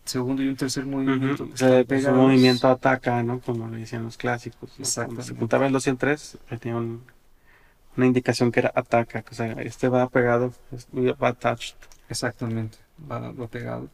segundo 0.05 0.43
y 0.43 0.47
un 0.47 0.55
tercer 0.55 0.85
movimiento. 0.85 1.49
O 1.51 1.57
sea, 1.57 1.79
están 1.79 1.85
pues, 1.85 2.05
un 2.05 2.15
movimiento 2.17 2.67
ataca, 2.67 3.21
¿no? 3.23 3.39
Como 3.39 3.67
lo 3.67 3.75
decían 3.75 4.03
los 4.03 4.17
clásicos. 4.17 4.71
¿no? 4.79 4.85
Cuando 5.05 5.21
se 5.23 5.35
juntaba 5.35 5.65
el 5.67 5.73
2 5.73 5.87
y 5.87 5.89
el 5.89 5.97
3, 5.97 6.37
tenía 6.59 6.77
un- 6.77 7.03
una 7.97 8.05
indicación 8.05 8.51
que 8.51 8.59
era 8.61 8.71
ataca. 8.75 9.23
O 9.29 9.33
sea, 9.33 9.53
este 9.53 9.89
va 9.89 10.07
pegado, 10.09 10.53
va 11.21 11.29
attached. 11.29 11.75
Exactamente, 12.07 12.77
va, 13.09 13.31
va 13.31 13.47
pegado. 13.47 13.89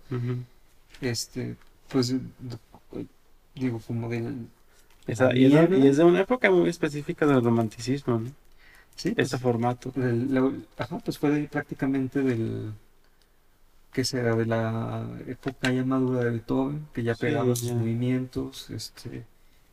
Este, 1.01 1.55
pues, 1.89 2.13
digo, 3.55 3.79
como 3.85 4.09
del... 4.09 4.47
Esa- 5.07 5.35
y, 5.35 5.45
es 5.45 5.53
de, 5.53 5.59
niebla. 5.59 5.77
y 5.77 5.87
es 5.87 5.97
de 5.97 6.03
una 6.03 6.21
época 6.21 6.49
muy 6.51 6.69
específica 6.69 7.25
del 7.25 7.43
romanticismo, 7.43 8.19
¿no? 8.19 8.31
Sí, 8.95 9.11
pues, 9.11 9.27
Ese 9.27 9.37
formato. 9.39 9.91
del- 9.95 10.33
la- 10.33 10.53
ajá, 10.77 10.99
pues 10.99 11.17
fue 11.17 11.31
de- 11.31 11.47
prácticamente 11.47 12.21
del... 12.21 12.73
¿Qué 13.93 14.05
será? 14.05 14.35
De 14.35 14.45
la 14.45 15.05
época 15.27 15.71
ya 15.71 15.83
madura 15.83 16.23
de 16.23 16.31
Beethoven, 16.31 16.87
que 16.93 17.03
ya 17.03 17.13
Sí, 17.15 17.21
pegaba 17.21 17.55
sus 17.55 17.69
ya. 17.69 17.73
movimientos, 17.75 18.69
este... 18.69 19.25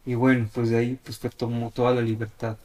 Y 0.05 0.15
bueno, 0.15 0.49
pues 0.53 0.71
de 0.71 0.79
ahí 0.79 0.99
pues 1.05 1.19
fue 1.19 1.31
tomó 1.31 1.71
toda 1.71 1.95
la 1.95 2.01
libertad 2.01 2.57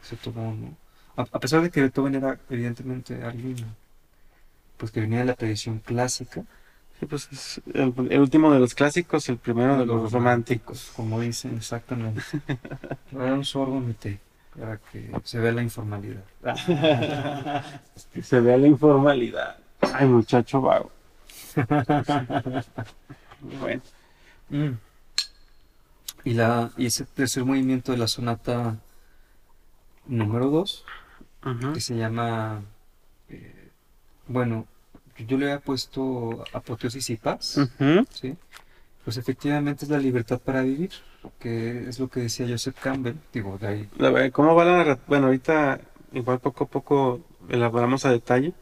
que 0.00 0.08
se 0.08 0.16
tomó, 0.16 0.54
¿no? 0.54 0.76
A, 1.16 1.22
a 1.22 1.40
pesar 1.40 1.62
de 1.62 1.70
que 1.70 1.82
Beethoven 1.82 2.14
era 2.16 2.40
evidentemente 2.50 3.22
alguien 3.22 3.56
pues 4.82 4.90
que 4.90 5.00
venía 5.00 5.20
de 5.20 5.26
la 5.26 5.34
tradición 5.34 5.78
clásica, 5.78 6.42
Sí, 6.98 7.06
pues 7.06 7.28
es 7.30 7.60
el, 7.72 7.94
el 8.10 8.20
último 8.20 8.52
de 8.52 8.58
los 8.58 8.74
clásicos, 8.74 9.28
el 9.28 9.36
primero 9.36 9.78
de 9.78 9.86
los 9.86 10.10
románticos. 10.10 10.90
como 10.96 11.20
dicen 11.20 11.54
exactamente. 11.56 12.20
Era 13.12 13.34
un 13.34 13.44
sorbo 13.44 13.78
mi 13.78 13.92
té, 13.94 14.18
para 14.58 14.78
que 14.78 15.08
se 15.22 15.38
vea 15.38 15.52
la 15.52 15.62
informalidad. 15.62 16.24
Que 18.12 18.22
se 18.24 18.40
vea 18.40 18.56
la 18.58 18.66
informalidad. 18.66 19.56
Ay, 19.94 20.08
muchacho 20.08 20.60
vago. 20.62 20.90
Bueno, 23.60 23.82
Mm. 24.50 24.72
Y, 26.24 26.34
la, 26.34 26.70
y 26.76 26.86
ese 26.86 27.04
tercer 27.04 27.44
movimiento 27.44 27.92
de 27.92 27.98
la 27.98 28.06
sonata 28.08 28.76
número 30.06 30.50
2, 30.50 30.84
ujú. 31.46 31.72
que 31.72 31.80
se 31.80 31.96
llama, 31.96 32.62
bueno, 34.28 34.66
yo 35.26 35.36
le 35.38 35.46
había 35.46 35.60
puesto 35.60 36.44
apoteosis 36.52 37.10
y 37.10 37.16
paz. 37.16 37.58
¿sí? 38.10 38.36
Pues 39.04 39.16
efectivamente 39.16 39.84
es 39.84 39.90
la 39.90 39.98
libertad 39.98 40.40
para 40.40 40.62
vivir, 40.62 40.90
que 41.38 41.88
es 41.88 41.98
lo 41.98 42.08
que 42.08 42.20
decía 42.20 42.46
Joseph 42.48 42.76
Campbell, 42.80 43.16
digo, 43.32 43.58
de 43.58 43.66
ahí. 43.66 44.30
¿Cómo 44.30 44.54
va 44.54 44.64
la 44.64 44.76
narrativa? 44.78 45.04
Bueno, 45.08 45.26
ahorita 45.26 45.80
igual 46.12 46.38
poco 46.40 46.64
a 46.64 46.68
poco 46.68 47.20
elaboramos 47.48 48.04
a 48.04 48.10
detalle, 48.12 48.52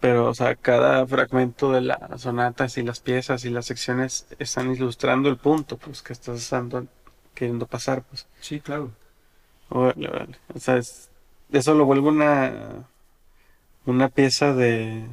pero 0.00 0.28
o 0.28 0.34
sea, 0.34 0.54
cada 0.54 1.06
fragmento 1.06 1.72
de 1.72 1.80
la 1.80 2.10
sonata 2.18 2.66
y 2.76 2.82
las 2.82 3.00
piezas 3.00 3.44
y 3.46 3.50
las 3.50 3.64
secciones 3.66 4.26
están 4.38 4.70
ilustrando 4.74 5.28
el 5.30 5.36
punto 5.38 5.76
pues 5.78 6.02
que 6.02 6.12
estás 6.12 6.48
dando, 6.50 6.86
queriendo 7.34 7.66
pasar, 7.66 8.02
pues. 8.02 8.26
Sí, 8.40 8.60
claro. 8.60 8.92
Órale. 9.70 10.36
O 10.54 10.58
sea, 10.58 10.76
es- 10.76 11.08
eso 11.52 11.74
lo 11.74 11.84
vuelve 11.86 12.08
una 12.08 12.86
una 13.86 14.08
pieza 14.08 14.52
de 14.54 15.06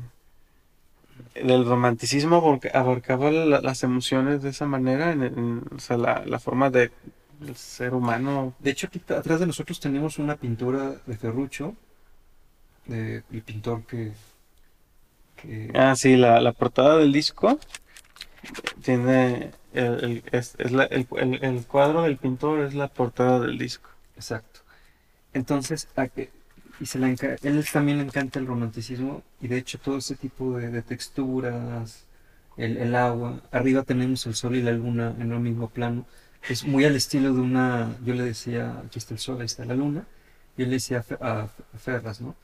del 1.36 1.66
romanticismo 1.66 2.42
porque 2.42 2.70
abarcaba 2.74 3.32
la- 3.32 3.62
las 3.62 3.84
emociones 3.84 4.42
de 4.44 4.50
esa 4.50 4.66
manera, 4.68 5.12
en, 5.12 5.24
en- 5.24 5.64
o 5.76 5.80
sea, 5.80 5.98
la, 5.98 6.24
la 6.26 6.40
forma 6.40 6.70
de 6.70 6.92
del 7.40 7.56
ser 7.56 7.94
humano. 7.94 8.54
De 8.60 8.72
hecho, 8.72 8.88
aquí 8.88 9.02
atrás 9.10 9.40
de 9.40 9.48
nosotros 9.48 9.80
tenemos 9.80 10.18
una 10.20 10.36
pintura 10.38 10.96
de 11.06 11.18
Ferruccio, 11.18 11.76
de, 12.86 13.24
el 13.32 13.42
pintor 13.42 13.84
que, 13.86 14.14
que 15.36 15.72
Ah, 15.76 15.96
sí, 15.96 16.16
la, 16.16 16.40
la 16.40 16.54
portada 16.54 16.98
del 16.98 17.12
disco 17.12 17.60
tiene 18.84 19.52
el, 19.74 20.04
el- 20.04 20.24
es, 20.32 20.56
es 20.58 20.72
la- 20.72 20.86
el- 20.86 21.08
el- 21.18 21.44
el 21.44 21.66
cuadro 21.66 22.04
del 22.04 22.18
pintor 22.18 22.60
es 22.62 22.74
la 22.74 22.88
portada 22.88 23.40
del 23.40 23.58
disco. 23.58 23.90
Exacto. 24.16 24.62
Entonces, 25.34 25.88
a 25.96 26.08
que- 26.08 26.30
y 26.80 26.86
se 26.86 27.00
enca- 27.10 27.38
él 27.44 27.66
también 27.72 27.98
le 28.00 28.04
encanta 28.06 28.40
el 28.40 28.48
romanticismo 28.48 29.24
y 29.42 29.48
de 29.48 29.58
hecho 29.58 29.80
todo 29.80 29.98
ese 29.98 30.16
tipo 30.16 30.58
de, 30.58 30.70
texturas, 30.82 32.06
el, 32.58 32.78
el 32.78 32.96
agua, 32.96 33.42
arriba 33.52 33.84
tenemos 33.84 34.26
el 34.28 34.36
sol 34.36 34.56
y 34.56 34.62
la 34.64 34.72
luna 34.72 35.16
en 35.20 35.32
el 35.32 35.40
mismo 35.40 35.70
plano, 35.70 36.06
es 36.50 36.66
muy 36.66 36.86
al 36.86 36.96
estilo 36.96 37.34
de 37.34 37.42
una, 37.42 37.96
yo 38.06 38.14
le 38.16 38.24
decía, 38.24 38.80
aquí 38.86 39.00
está 39.00 39.14
el 39.14 39.20
sol, 39.20 39.40
ahí 39.40 39.46
está 39.46 39.66
la 39.66 39.76
luna, 39.76 40.06
yo 40.58 40.66
le 40.66 40.74
decía 40.74 41.04
a 41.22 41.48
Ferras, 41.78 42.22
¿no? 42.22 42.36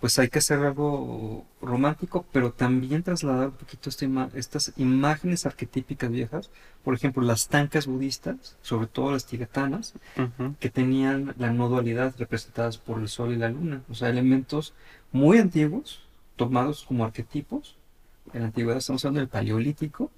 Pues 0.00 0.18
hay 0.18 0.28
que 0.28 0.40
hacer 0.40 0.58
algo 0.60 1.46
romántico, 1.62 2.26
pero 2.30 2.52
también 2.52 3.02
trasladar 3.02 3.48
un 3.48 3.54
poquito 3.54 3.88
ima- 3.90 4.30
estas 4.34 4.72
imágenes 4.76 5.46
arquetípicas 5.46 6.10
viejas, 6.10 6.50
por 6.84 6.94
ejemplo, 6.94 7.22
las 7.22 7.48
tancas 7.48 7.86
budistas, 7.86 8.56
sobre 8.62 8.88
todo 8.88 9.12
las 9.12 9.26
tibetanas, 9.26 9.94
que 10.60 10.70
tenían 10.70 11.34
la 11.38 11.50
no 11.50 11.68
dualidad 11.68 12.14
representadas 12.18 12.76
por 12.78 13.00
el 13.00 13.08
sol 13.08 13.32
y 13.32 13.36
la 13.36 13.48
luna, 13.48 13.82
o 13.88 13.94
sea, 13.94 14.10
elementos 14.10 14.74
muy 15.12 15.38
antiguos, 15.38 16.02
tomados 16.36 16.84
como 16.84 17.04
arquetipos, 17.04 17.76
en 18.34 18.40
la 18.42 18.46
antigüedad 18.48 18.78
estamos 18.78 19.04
hablando 19.04 19.20
del 19.20 19.28
paleolítico, 19.28 20.10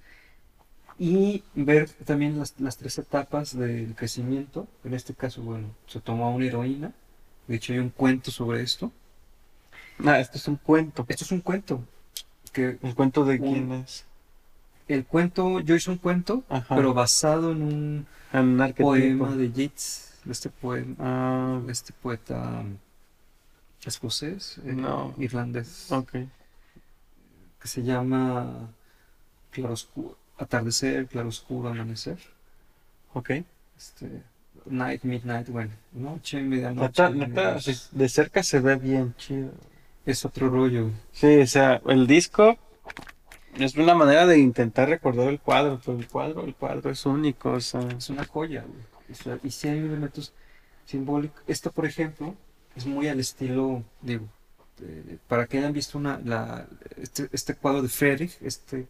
y 0.99 1.45
ver 1.55 1.89
también 2.05 2.37
las, 2.39 2.59
las 2.59 2.77
tres 2.77 2.99
etapas 2.99 3.57
del 3.57 3.95
crecimiento, 3.95 4.67
en 4.85 4.95
este 4.95 5.15
caso, 5.15 5.43
bueno, 5.43 5.69
se 5.87 6.01
tomó 6.01 6.35
una 6.35 6.47
heroína, 6.47 6.93
de 7.47 7.55
hecho 7.57 7.73
hay 7.73 7.79
un 7.79 7.91
cuento 7.91 8.33
sobre 8.33 8.63
esto, 8.63 8.91
Ah, 10.05 10.19
esto 10.21 10.39
es 10.39 10.47
un 10.49 10.57
cuento. 10.57 11.05
esto 11.09 11.25
es 11.25 11.33
un 11.33 11.41
cuento, 11.41 11.85
que 12.53 12.79
¿El 12.83 12.95
cuento 12.95 13.25
de 13.25 13.41
Un- 13.41 13.49
quién 13.49 13.73
es? 13.73 14.05
el 14.89 15.05
cuento, 15.05 15.61
yo 15.61 15.75
hice 15.75 15.91
un 15.91 15.99
cuento, 15.99 16.45
Ajá. 16.49 16.75
pero 16.77 16.95
basado 16.95 17.53
en 17.53 17.63
un 17.63 18.07
En 18.33 18.61
un 18.61 18.73
poema 18.75 19.35
de 19.37 19.51
Yeats, 19.53 20.15
de 20.25 20.33
este 20.33 20.49
poema, 20.51 20.95
Ah, 20.99 21.61
de 21.65 21.73
este 21.73 21.93
poeta 21.93 22.65
escocés, 23.85 24.59
eh, 24.65 24.77
irlandés, 25.19 25.89
que 27.61 27.69
se 27.69 27.83
llama 27.83 28.71
Claroscuro, 29.51 30.17
Atardecer, 30.39 31.07
Claroscuro, 31.07 31.69
Amanecer. 31.69 32.19
Ok. 33.15 33.31
Este, 33.77 34.23
night, 34.67 35.03
Midnight, 35.03 35.49
bueno, 35.49 35.73
noche, 35.93 36.41
medianoche. 36.43 37.05
De 37.93 38.09
cerca 38.09 38.43
se 38.43 38.61
ve 38.61 38.77
bien 38.77 39.15
chido. 39.17 39.51
Es 40.09 40.25
otro 40.25 40.49
rollo. 40.49 40.91
Sí, 41.13 41.37
o 41.37 41.47
sea, 41.47 41.83
el 41.87 42.07
disco 42.07 42.57
es 43.59 43.77
una 43.77 43.95
manera 43.95 44.25
de 44.25 44.39
intentar 44.39 44.89
recordar 44.89 45.29
el 45.29 45.39
cuadro, 45.39 45.79
pero 45.85 45.99
el 45.99 46.09
cuadro, 46.09 46.45
el 46.47 46.55
cuadro 46.55 46.89
es 46.89 47.05
único, 47.05 47.53
o 47.53 47.61
sea, 47.61 47.83
Es 47.83 48.09
una 48.09 48.25
joya, 48.25 48.65
güey. 48.67 48.81
O 49.11 49.15
sea, 49.15 49.39
y 49.43 49.51
si 49.51 49.69
hay 49.69 49.77
elementos 49.81 50.33
simbólicos. 50.87 51.43
Esto, 51.47 51.71
por 51.71 51.85
ejemplo, 51.85 52.35
es 52.75 52.87
muy 52.87 53.07
al 53.09 53.21
estilo, 53.21 53.83
digo, 54.01 54.27
para 55.27 55.47
que 55.47 55.59
hayan 55.59 55.75
visto 55.75 55.99
una, 55.99 56.19
la, 56.25 56.67
este, 56.97 57.29
este 57.31 57.55
cuadro 57.55 57.83
de 57.83 57.89
Friedrich, 57.89 58.39
este 58.41 58.89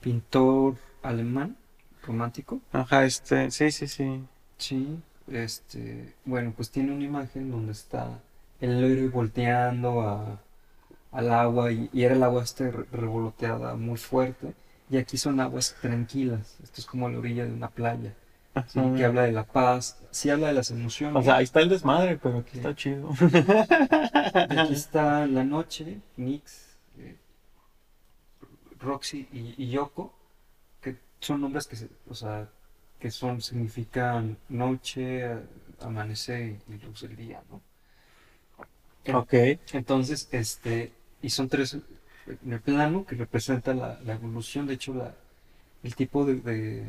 pintor 0.00 0.76
alemán 1.02 1.56
romántico, 2.04 2.60
ajá, 2.70 3.04
este, 3.04 3.50
sí, 3.50 3.72
sí, 3.72 3.88
sí. 3.88 4.20
sí, 4.56 5.00
este, 5.26 6.14
bueno, 6.24 6.52
pues 6.56 6.70
tiene 6.70 6.92
una 6.92 7.04
imagen 7.04 7.50
donde 7.50 7.72
está 7.72 8.20
el 8.60 8.84
héroe 8.84 9.08
volteando 9.08 10.02
a, 10.02 10.40
al 11.12 11.32
agua 11.32 11.72
y, 11.72 11.90
y 11.92 12.02
era 12.04 12.14
el 12.14 12.22
agua 12.22 12.42
este 12.44 12.70
re- 12.70 12.86
revoloteada 12.92 13.74
muy 13.76 13.96
fuerte 13.98 14.54
y 14.90 14.96
aquí 14.98 15.16
son 15.18 15.40
aguas 15.40 15.76
tranquilas, 15.80 16.56
esto 16.62 16.80
es 16.80 16.86
como 16.86 17.06
a 17.06 17.10
la 17.10 17.18
orilla 17.18 17.44
de 17.44 17.52
una 17.52 17.68
playa. 17.68 18.14
Sí, 18.66 18.80
Ajá. 18.80 18.94
que 18.96 19.04
habla 19.04 19.22
de 19.22 19.30
la 19.32 19.44
paz, 19.44 20.00
sí 20.10 20.28
habla 20.28 20.48
de 20.48 20.54
las 20.54 20.72
emociones. 20.72 21.16
O 21.16 21.22
sea, 21.22 21.36
ahí 21.36 21.44
está 21.44 21.60
el 21.60 21.68
desmadre, 21.68 22.18
pero 22.20 22.38
aquí 22.38 22.50
Sí. 22.54 22.58
está 22.58 22.74
chido. 22.74 23.10
Y 24.50 24.58
aquí 24.58 24.72
está 24.74 25.24
la 25.28 25.44
noche, 25.44 26.00
Nix, 26.16 26.76
eh, 26.98 27.16
Roxy 28.80 29.28
y, 29.32 29.54
y 29.56 29.70
Yoko, 29.70 30.12
que 30.80 30.96
son 31.20 31.40
nombres 31.42 31.68
que, 31.68 31.76
se- 31.76 31.90
o 32.08 32.14
sea, 32.14 32.48
que 32.98 33.12
son, 33.12 33.40
significan 33.40 34.36
noche, 34.48 35.24
a- 35.24 35.42
amanecer 35.82 36.56
y 36.68 36.72
luz 36.84 37.02
del 37.02 37.14
día, 37.16 37.40
¿no? 37.50 37.60
Ok. 39.16 39.32
Entonces, 39.72 40.28
este, 40.32 40.92
y 41.22 41.30
son 41.30 41.48
tres 41.48 41.74
en 42.44 42.52
el 42.52 42.60
plano 42.60 43.04
que 43.04 43.16
representa 43.16 43.74
la, 43.74 43.98
la 44.04 44.14
evolución, 44.14 44.66
de 44.66 44.74
hecho, 44.74 44.94
la, 44.94 45.14
el 45.82 45.94
tipo 45.94 46.24
de, 46.24 46.36
de- 46.36 46.86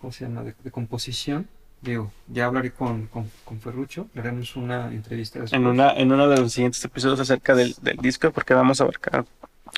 ¿cómo 0.00 0.12
se 0.12 0.24
llama?, 0.24 0.42
de, 0.42 0.54
de 0.62 0.70
composición. 0.70 1.48
Digo, 1.80 2.10
ya 2.28 2.46
hablaré 2.46 2.70
con, 2.72 3.06
con, 3.08 3.30
con 3.44 3.60
Ferruccio, 3.60 4.08
le 4.14 4.22
haremos 4.22 4.56
una 4.56 4.90
entrevista 4.90 5.38
después. 5.40 5.60
En, 5.60 5.66
una, 5.66 5.92
en 5.92 6.10
uno 6.10 6.28
de 6.28 6.40
los 6.40 6.52
siguientes 6.52 6.82
episodios 6.84 7.20
acerca 7.20 7.54
del, 7.54 7.74
del 7.82 7.98
disco, 7.98 8.30
porque 8.32 8.54
vamos 8.54 8.80
a 8.80 8.84
abarcar 8.84 9.26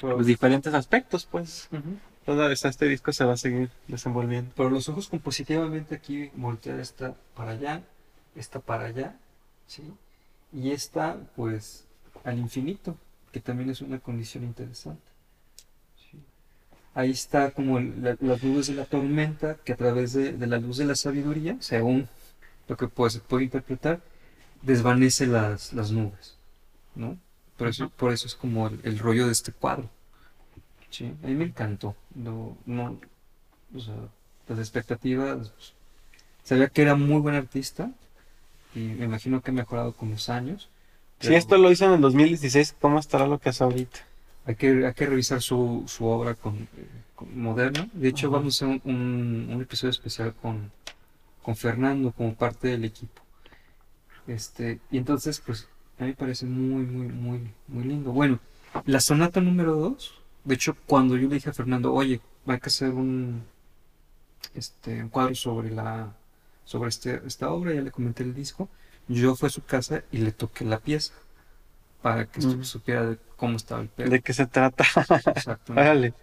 los 0.02 0.24
diferentes 0.24 0.72
aspectos, 0.72 1.26
pues. 1.28 1.68
Ujú. 1.72 1.96
Toda 2.24 2.52
esta- 2.52 2.68
este 2.68 2.86
disco 2.86 3.12
se 3.12 3.24
va 3.24 3.32
a 3.34 3.36
seguir 3.36 3.70
desenvolviendo. 3.88 4.52
Pero 4.56 4.70
los 4.70 4.88
ojos 4.88 5.08
compositivamente 5.08 5.96
aquí 5.96 6.30
voltear 6.34 6.78
esta 6.78 7.14
para 7.36 7.52
allá, 7.52 7.82
esta 8.36 8.60
para 8.60 8.86
allá, 8.86 9.16
¿sí? 9.66 9.82
Y 10.52 10.70
esta, 10.70 11.16
pues, 11.34 11.84
al 12.24 12.38
infinito, 12.38 12.96
que 13.36 13.42
también 13.42 13.70
es 13.70 13.82
una 13.82 13.98
condición 14.00 14.44
interesante. 14.44 15.10
¿sí? 16.10 16.18
ahí 16.94 17.10
está 17.12 17.50
como 17.52 17.78
el- 17.78 18.02
la- 18.02 18.16
las 18.20 18.42
nubes 18.44 18.68
de 18.68 18.74
la 18.74 18.86
tormenta 18.86 19.56
que 19.64 19.72
a 19.74 19.76
través 19.76 20.12
de, 20.14 20.32
de 20.34 20.46
la 20.46 20.58
luz 20.58 20.78
de 20.78 20.86
la 20.86 20.96
sabiduría, 20.96 21.56
según 21.60 22.08
lo 22.68 22.76
que 22.76 22.88
pues, 22.88 23.14
se 23.14 23.20
puede 23.20 23.44
interpretar, 23.44 24.00
desvanece 24.62 25.26
las, 25.26 25.72
las 25.74 25.92
nubes, 25.92 26.36
¿no? 26.96 27.18
Por 27.58 27.68
eso, 27.68 27.90
por 27.90 28.12
eso 28.12 28.26
es 28.28 28.34
como 28.36 28.68
el, 28.68 28.80
el 28.84 28.98
rollo 28.98 29.26
de 29.26 29.32
este 29.32 29.52
cuadro. 29.52 29.90
Sí, 30.90 31.14
a 31.22 31.26
mí 31.26 31.34
me 31.34 31.44
encantó. 31.44 31.94
No, 32.14 32.56
no, 32.66 32.98
o 33.76 33.80
sea, 33.80 33.96
las 34.48 34.58
expectativas, 34.60 35.50
pues, 35.50 35.74
sabía 36.44 36.68
que 36.68 36.82
era 36.82 36.96
muy 36.96 37.20
buen 37.20 37.34
artista 37.36 37.92
y 38.74 38.80
me 38.80 39.06
imagino 39.06 39.42
que 39.42 39.50
ha 39.52 39.54
mejorado 39.54 39.94
con 39.94 40.10
los 40.10 40.28
años. 40.30 40.70
Si 41.20 41.34
esto 41.34 41.56
lo 41.56 41.70
hizo 41.70 41.86
en 41.86 41.92
el 41.92 42.00
2016, 42.00 42.76
¿cómo 42.80 42.98
estará 42.98 43.26
lo 43.26 43.38
que 43.38 43.48
hace 43.48 43.64
ahorita? 43.64 44.00
hay 44.48 44.54
que, 44.54 44.86
hay 44.86 44.94
que 44.94 45.06
revisar 45.06 45.42
su, 45.42 45.82
su 45.88 46.04
obra 46.06 46.34
con, 46.34 46.68
con 47.16 47.36
moderna. 47.40 47.88
De 47.92 48.08
hecho, 48.08 48.28
Ajá. 48.28 48.36
vamos 48.36 48.62
a 48.62 48.66
hacer 48.66 48.80
un, 48.84 48.94
un- 48.94 49.48
un 49.54 49.60
episodio 49.62 49.90
especial 49.90 50.34
con, 50.40 50.70
con 51.42 51.56
Fernando 51.56 52.12
como 52.12 52.32
parte 52.34 52.68
del 52.68 52.84
equipo. 52.84 53.22
Este, 54.28 54.78
y 54.90 54.98
entonces, 54.98 55.40
pues, 55.44 55.66
a 55.98 56.02
mí 56.04 56.10
me 56.10 56.14
parece 56.14 56.46
muy, 56.46 56.84
muy, 56.84 57.08
muy, 57.08 57.50
muy 57.66 57.84
lindo. 57.84 58.12
Bueno, 58.12 58.38
la 58.84 59.00
sonata 59.00 59.40
número 59.40 59.74
2, 59.74 60.14
de 60.44 60.54
hecho, 60.54 60.76
cuando 60.86 61.16
yo 61.16 61.28
le 61.28 61.34
dije 61.36 61.50
a 61.50 61.52
Fernando, 61.52 61.92
oye, 61.92 62.20
hay 62.46 62.60
que 62.60 62.68
hacer 62.68 62.90
un, 62.90 63.42
este, 64.54 65.02
un 65.02 65.08
cuadro 65.08 65.34
sobre 65.34 65.70
la, 65.70 66.12
sobre 66.64 66.88
este, 66.90 67.20
esta 67.26 67.50
obra, 67.50 67.72
ya 67.74 67.80
le 67.80 67.90
comenté 67.90 68.22
el 68.22 68.34
disco, 68.34 68.68
yo 69.08 69.34
fui 69.36 69.46
a 69.48 69.50
su 69.50 69.62
casa 69.64 70.02
y 70.12 70.18
le 70.18 70.32
toqué 70.32 70.64
la 70.64 70.78
pieza 70.78 71.14
para 72.02 72.26
que 72.26 72.40
Mm. 72.40 72.64
supiera 72.64 73.04
de 73.06 73.18
cómo 73.36 73.56
estaba 73.56 73.80
el 73.82 73.88
pedo. 73.88 74.10
¿De 74.10 74.20
qué 74.20 74.32
se 74.32 74.46
trata? 74.46 74.84
Órale, 75.68 76.14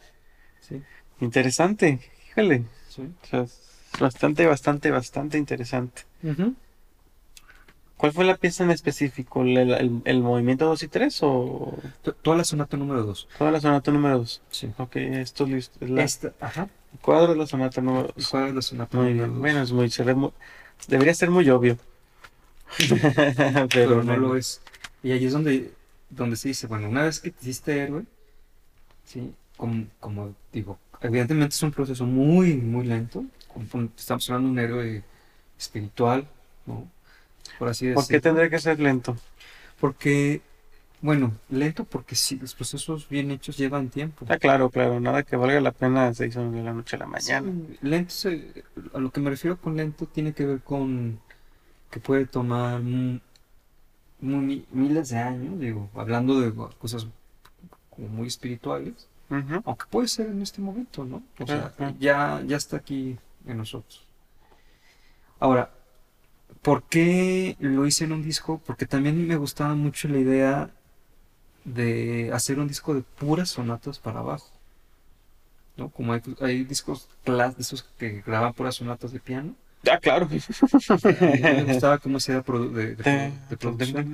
Sí, 0.62 0.82
interesante, 1.20 2.00
híjole. 2.30 2.63
sí. 2.90 3.02
O 3.24 3.25
sea, 3.28 3.42
es 3.42 3.60
bastante, 4.00 4.46
bastante, 4.48 4.92
bastante 4.92 5.38
interesante. 5.38 6.04
¿Cuál 7.98 8.12
fue 8.12 8.25
la 8.25 8.36
pieza 8.36 8.63
en 8.63 8.72
específico? 8.72 9.44
¿El, 9.44 9.58
el- 9.58 10.02
el 10.04 10.22
movimiento 10.22 10.66
2 10.66 10.84
y 10.84 10.88
3 10.90 11.20
o 11.22 11.78
To- 12.02 12.13
Toda 12.13 12.38
la 12.38 12.44
sonata 12.44 12.75
número 12.75 13.04
2. 13.04 13.28
toda 13.38 13.52
la 13.52 13.62
sonata 13.62 13.92
número 13.92 14.18
2? 14.20 14.42
Sí. 14.50 14.72
Ok, 14.78 14.96
esto 14.98 15.46
listo. 15.46 15.78
Es 15.84 15.90
la, 15.90 16.04
Esta, 16.04 16.34
ajá. 16.42 16.70
el 16.92 17.00
cuadro 17.00 17.34
de 17.34 17.40
la 17.40 17.46
sonata 17.48 17.80
número 17.82 18.10
¿Y 18.16 18.22
2. 18.22 18.30
cuál 18.30 18.48
es 18.50 18.56
la 18.56 18.62
sonata 18.62 18.98
Muy 18.98 19.06
número 19.13 19.24
bien. 19.24 19.32
dos? 19.34 19.40
Bueno, 19.40 19.62
es 19.62 19.72
muy- 19.72 20.34
debería 20.88 21.13
ser 21.13 21.30
muy 21.30 21.50
obvio. 21.50 21.78
pero, 22.89 23.70
pero 23.72 24.03
no 24.03 24.18
lo 24.18 24.36
es. 24.36 24.62
Y 25.03 25.12
ahí 25.12 25.25
es 25.25 25.34
donde, 25.34 25.72
donde 26.10 26.36
se 26.36 26.50
dice, 26.50 26.68
bueno, 26.68 26.89
una 26.89 27.03
vez 27.03 27.20
que 27.20 27.32
te 27.32 27.42
hiciste 27.42 27.77
héroe, 27.82 28.06
¿sí? 29.06 29.34
Como, 29.58 29.86
como 30.00 30.36
digo, 30.51 30.80
evidentemente 31.01 31.53
es 31.56 31.63
un 31.63 31.72
proceso 31.72 32.06
muy, 32.06 32.56
muy 32.56 32.86
lento. 32.86 33.25
Estamos 33.98 34.30
hablando 34.30 34.48
de 34.48 34.51
un 34.53 34.60
héroe 34.60 35.03
espiritual, 35.58 36.27
¿no? 36.65 36.88
Por 37.60 37.70
así 37.70 37.88
decirlo. 37.88 38.01
¿Por 38.03 38.12
qué 38.12 38.20
tendría 38.22 38.50
que 38.50 38.60
ser 38.60 38.80
lento? 38.80 39.15
Porque, 39.80 40.42
bueno, 41.01 41.34
lento 41.50 41.84
porque 41.84 42.15
sí, 42.15 42.38
los 42.42 42.56
procesos 42.56 43.08
bien 43.10 43.32
hechos 43.32 43.58
llevan 43.58 43.89
tiempo. 43.89 44.25
Ah, 44.30 44.38
claro, 44.38 44.70
claro, 44.70 45.00
nada 45.00 45.24
que 45.24 45.36
valga 45.36 45.60
la 45.62 45.72
pena 45.72 46.13
se 46.13 46.27
hizo 46.27 46.50
de 46.50 46.63
la 46.63 46.74
noche 46.74 46.96
a 46.96 47.00
la 47.00 47.08
mañana. 47.08 47.51
Sí, 47.51 47.77
lento, 47.82 48.12
se- 48.12 48.63
a 48.94 49.00
lo 49.00 49.12
que 49.12 49.22
me 49.22 49.30
refiero 49.30 49.58
con 49.58 49.75
lento 49.75 50.06
tiene 50.08 50.34
que 50.34 50.46
ver 50.46 50.62
con 50.62 51.20
que 51.93 52.00
puede 52.00 52.25
tomar 52.25 52.81
miles 54.19 55.09
de 55.09 55.17
años, 55.19 55.59
digo, 55.59 55.91
hablando 55.93 56.39
de 56.39 56.51
cosas 56.79 57.05
como 57.91 58.07
muy 58.07 58.27
espirituales, 58.27 59.07
aunque 59.63 59.85
puede 59.91 60.07
ser 60.07 60.27
en 60.27 60.41
este 60.41 60.60
momento, 60.60 61.06
¿no? 61.06 61.21
O 61.39 61.45
sea, 61.45 61.71
ya, 61.99 62.41
ya 62.47 62.58
está 62.58 62.77
aquí 62.77 63.15
en 63.45 63.58
nosotros. 63.58 64.08
Ahora, 65.39 65.69
¿por 66.63 66.82
qué 66.82 67.58
lo 67.60 67.86
hice 67.86 68.06
en 68.06 68.13
un 68.13 68.23
disco? 68.23 68.60
Porque 68.65 68.88
también 68.88 69.27
me 69.27 69.36
gustaba 69.36 69.75
mucho 69.75 70.08
la 70.08 70.17
idea 70.17 70.71
de 71.65 72.32
hacer 72.34 72.58
un 72.58 72.67
disco 72.67 72.95
de 72.95 73.01
puras 73.01 73.49
sonatas 73.49 73.99
para 73.99 74.21
abajo. 74.21 74.49
¿no? 75.77 75.89
Como 75.89 76.13
hay, 76.13 76.21
hay 76.41 76.63
discos 76.63 77.08
de 77.23 77.53
esos 77.60 77.84
que 77.84 78.23
graban 78.25 78.53
puras 78.53 78.75
sonatas 78.75 79.12
de 79.12 79.19
piano. 79.19 79.53
Ah, 79.89 79.98
claro. 80.00 80.28
me 80.30 81.63
gustaba 81.65 81.98
cómo 81.98 82.17
produ- 82.43 82.72
de, 82.72 82.96
de 82.96 83.32
de 83.50 83.58
producción. 83.58 84.10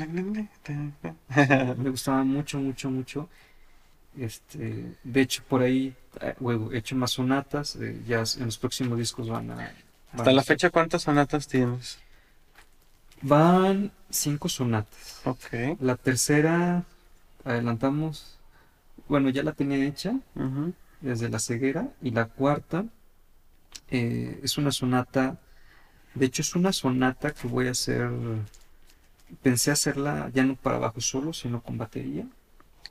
Me 1.78 1.90
gustaba 1.90 2.24
mucho, 2.24 2.58
mucho, 2.60 2.90
mucho. 2.90 3.30
Este, 4.18 4.96
de 5.04 5.22
hecho, 5.22 5.44
por 5.48 5.62
ahí 5.62 5.96
eh, 6.22 6.36
he 6.72 6.78
hecho 6.78 6.96
más 6.96 7.12
sonatas. 7.12 7.76
eh, 7.76 8.02
ya 8.08 8.24
en 8.38 8.46
los 8.46 8.58
próximos 8.58 8.98
discos 8.98 9.30
van 9.30 9.52
a. 9.52 9.56
van 9.56 9.68
Hasta 10.14 10.30
a 10.32 10.34
la 10.34 10.44
fecha, 10.44 10.70
¿cuántas 10.72 11.04
sonatas 11.04 11.48
tienes? 11.48 12.00
Van 13.22 13.92
cinco 14.10 14.50
sonatas. 14.50 15.22
Ok. 15.26 15.78
La 15.82 15.96
tercera, 15.98 16.84
adelantamos. 17.44 18.38
Bueno, 19.08 19.30
ya 19.30 19.44
la 19.44 19.52
tenía 19.54 19.86
hecha 19.86 20.14
desde 21.02 21.30
la 21.30 21.40
ceguera. 21.40 21.90
Y 22.02 22.12
la 22.12 22.26
cuarta 22.26 22.86
eh, 23.92 24.40
es 24.44 24.58
una 24.58 24.72
sonata. 24.72 25.38
De 26.16 26.26
hecho, 26.26 26.42
es 26.42 26.56
una 26.56 26.74
sonata 26.74 27.32
que 27.32 27.48
voy 27.48 27.68
a 27.68 27.72
hacer. 27.72 28.10
Pensé 29.44 29.72
hacerla 29.72 30.30
ya 30.34 30.44
no 30.44 30.56
para 30.56 30.80
bajo 30.80 31.00
solo, 31.02 31.34
sino 31.34 31.62
con 31.62 31.78
batería. 31.78 32.26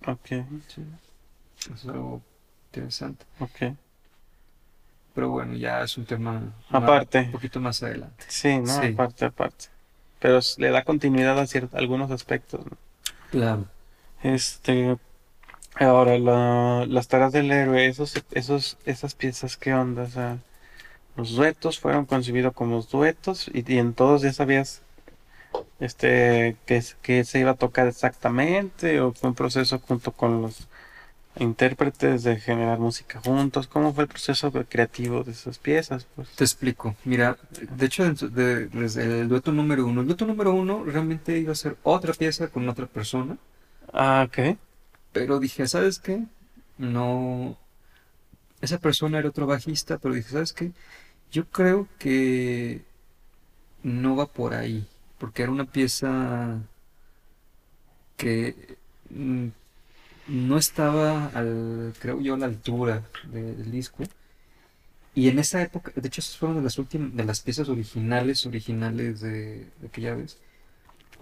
Ok, 0.07 0.27
Sí. 0.69 0.83
Es 1.75 1.85
algo 1.87 2.23
interesante. 2.71 3.25
ok. 3.41 3.75
Pero 5.15 5.31
bueno, 5.31 5.55
ya 5.55 5.83
es 5.83 5.99
un 5.99 6.05
tema 6.07 6.41
más- 6.71 6.83
Aparte. 6.83 7.21
un 7.23 7.33
poquito 7.33 7.59
más 7.61 7.83
adelante. 7.83 8.25
Sí, 8.29 8.59
¿no? 8.61 8.81
Sí. 8.81 8.89
Aparte, 8.93 9.25
aparte. 9.25 9.65
Pero 10.21 10.39
le 10.59 10.71
da 10.71 10.85
continuidad 10.85 11.39
a 11.39 11.43
cier- 11.47 11.69
algunos 11.73 12.11
aspectos, 12.13 12.65
¿no? 12.65 12.77
Claro. 13.33 13.67
Este, 14.23 14.97
ahora 15.75 16.19
la- 16.19 16.87
las 16.87 17.09
tareas 17.09 17.33
del 17.33 17.51
héroe, 17.51 17.87
esos, 17.87 18.15
esos, 18.31 18.79
esas 18.85 19.15
piezas, 19.17 19.57
¿qué 19.57 19.75
onda? 19.75 20.03
O 20.03 20.09
sea, 20.09 20.39
los 21.19 21.33
duetos 21.37 21.81
fueron 21.81 22.07
concebidos 22.07 22.55
como 22.55 22.83
duetos 22.83 23.51
y, 23.55 23.65
y 23.75 23.79
en 23.79 23.95
todos 23.95 24.23
ya 24.23 24.33
sabías, 24.35 24.83
este, 25.81 26.57
que, 26.67 26.83
que 27.03 27.25
se 27.25 27.41
iba 27.41 27.53
a 27.53 27.57
tocar 27.57 27.87
exactamente 27.89 29.01
o 29.01 29.13
fue 29.15 29.31
un 29.31 29.37
proceso 29.37 29.79
junto 29.81 30.13
con 30.13 30.43
los 30.43 30.69
intérpretes 31.39 32.25
de 32.25 32.39
generar 32.41 32.79
música 32.81 33.21
juntos. 33.21 33.69
¿Cómo 33.69 33.95
fue 33.95 34.05
el 34.05 34.09
proceso 34.11 34.53
creativo 34.69 35.25
de 35.25 35.33
esas 35.33 35.59
piezas? 35.59 36.07
Pues, 36.17 36.29
Te 36.37 36.45
explico. 36.45 36.97
Mira, 37.05 37.37
de 37.51 37.87
hecho, 37.87 38.05
de- 38.15 38.67
desde 38.69 39.21
el 39.21 39.29
dueto 39.29 39.53
número 39.53 39.87
uno, 39.87 40.01
el 40.01 40.07
dueto 40.07 40.25
número 40.27 40.55
uno 40.55 40.85
realmente 40.85 41.39
iba 41.39 41.53
a 41.53 41.55
ser 41.55 41.77
otra 41.83 42.15
pieza 42.15 42.49
con 42.49 42.67
otra 42.69 42.87
persona, 42.87 43.37
ah, 43.93 44.23
ok. 44.25 44.59
pero 45.13 45.39
dije, 45.39 45.67
¿sabes 45.67 45.99
qué? 45.99 46.25
No. 46.79 47.59
Esa 48.61 48.79
persona 48.79 49.19
era 49.19 49.29
otro 49.31 49.47
bajista, 49.47 49.99
pero 49.99 50.15
dije, 50.15 50.31
¿sabes 50.31 50.53
qué? 50.53 50.73
Yo 51.31 51.45
creo 51.51 51.89
que 51.99 52.83
no 53.83 54.17
va 54.17 54.27
por 54.27 54.55
ahí, 54.55 54.87
porque 55.19 55.43
era 55.43 55.53
una 55.53 55.65
pieza 55.65 56.61
que 58.17 58.77
mm, 59.11 59.49
no 60.29 60.59
estaba 60.59 61.29
al, 61.29 61.95
creo 62.01 62.21
yo, 62.23 62.35
a 62.35 62.39
la 62.39 62.47
altura 62.47 63.05
de- 63.33 63.55
del 63.57 63.71
disco. 63.73 64.05
Y 65.15 65.29
en 65.29 65.39
esa 65.39 65.61
época, 65.63 65.93
de 65.95 66.07
hecho, 66.09 66.21
esas 66.21 66.37
fueron 66.37 66.59
de 66.59 66.63
las 66.63 66.79
últimas, 66.79 67.15
de 67.15 67.25
las 67.25 67.41
piezas 67.41 67.69
originales, 67.69 68.47
originales 68.47 69.21
de, 69.21 69.67
de 69.81 69.87
aquella 69.89 70.15
vez. 70.15 70.39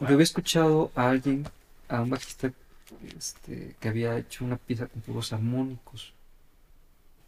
Yo 0.01 0.09
había 0.09 0.25
escuchado 0.25 0.93
a 0.97 1.11
alguien, 1.11 1.47
a 1.89 2.03
un 2.03 2.11
bajista, 2.11 2.53
este, 3.19 3.77
que 3.81 3.89
había 3.89 4.19
hecho 4.19 4.45
una 4.45 4.59
pieza 4.59 4.87
con 4.89 5.03
puros 5.03 5.33
armónicos. 5.33 6.15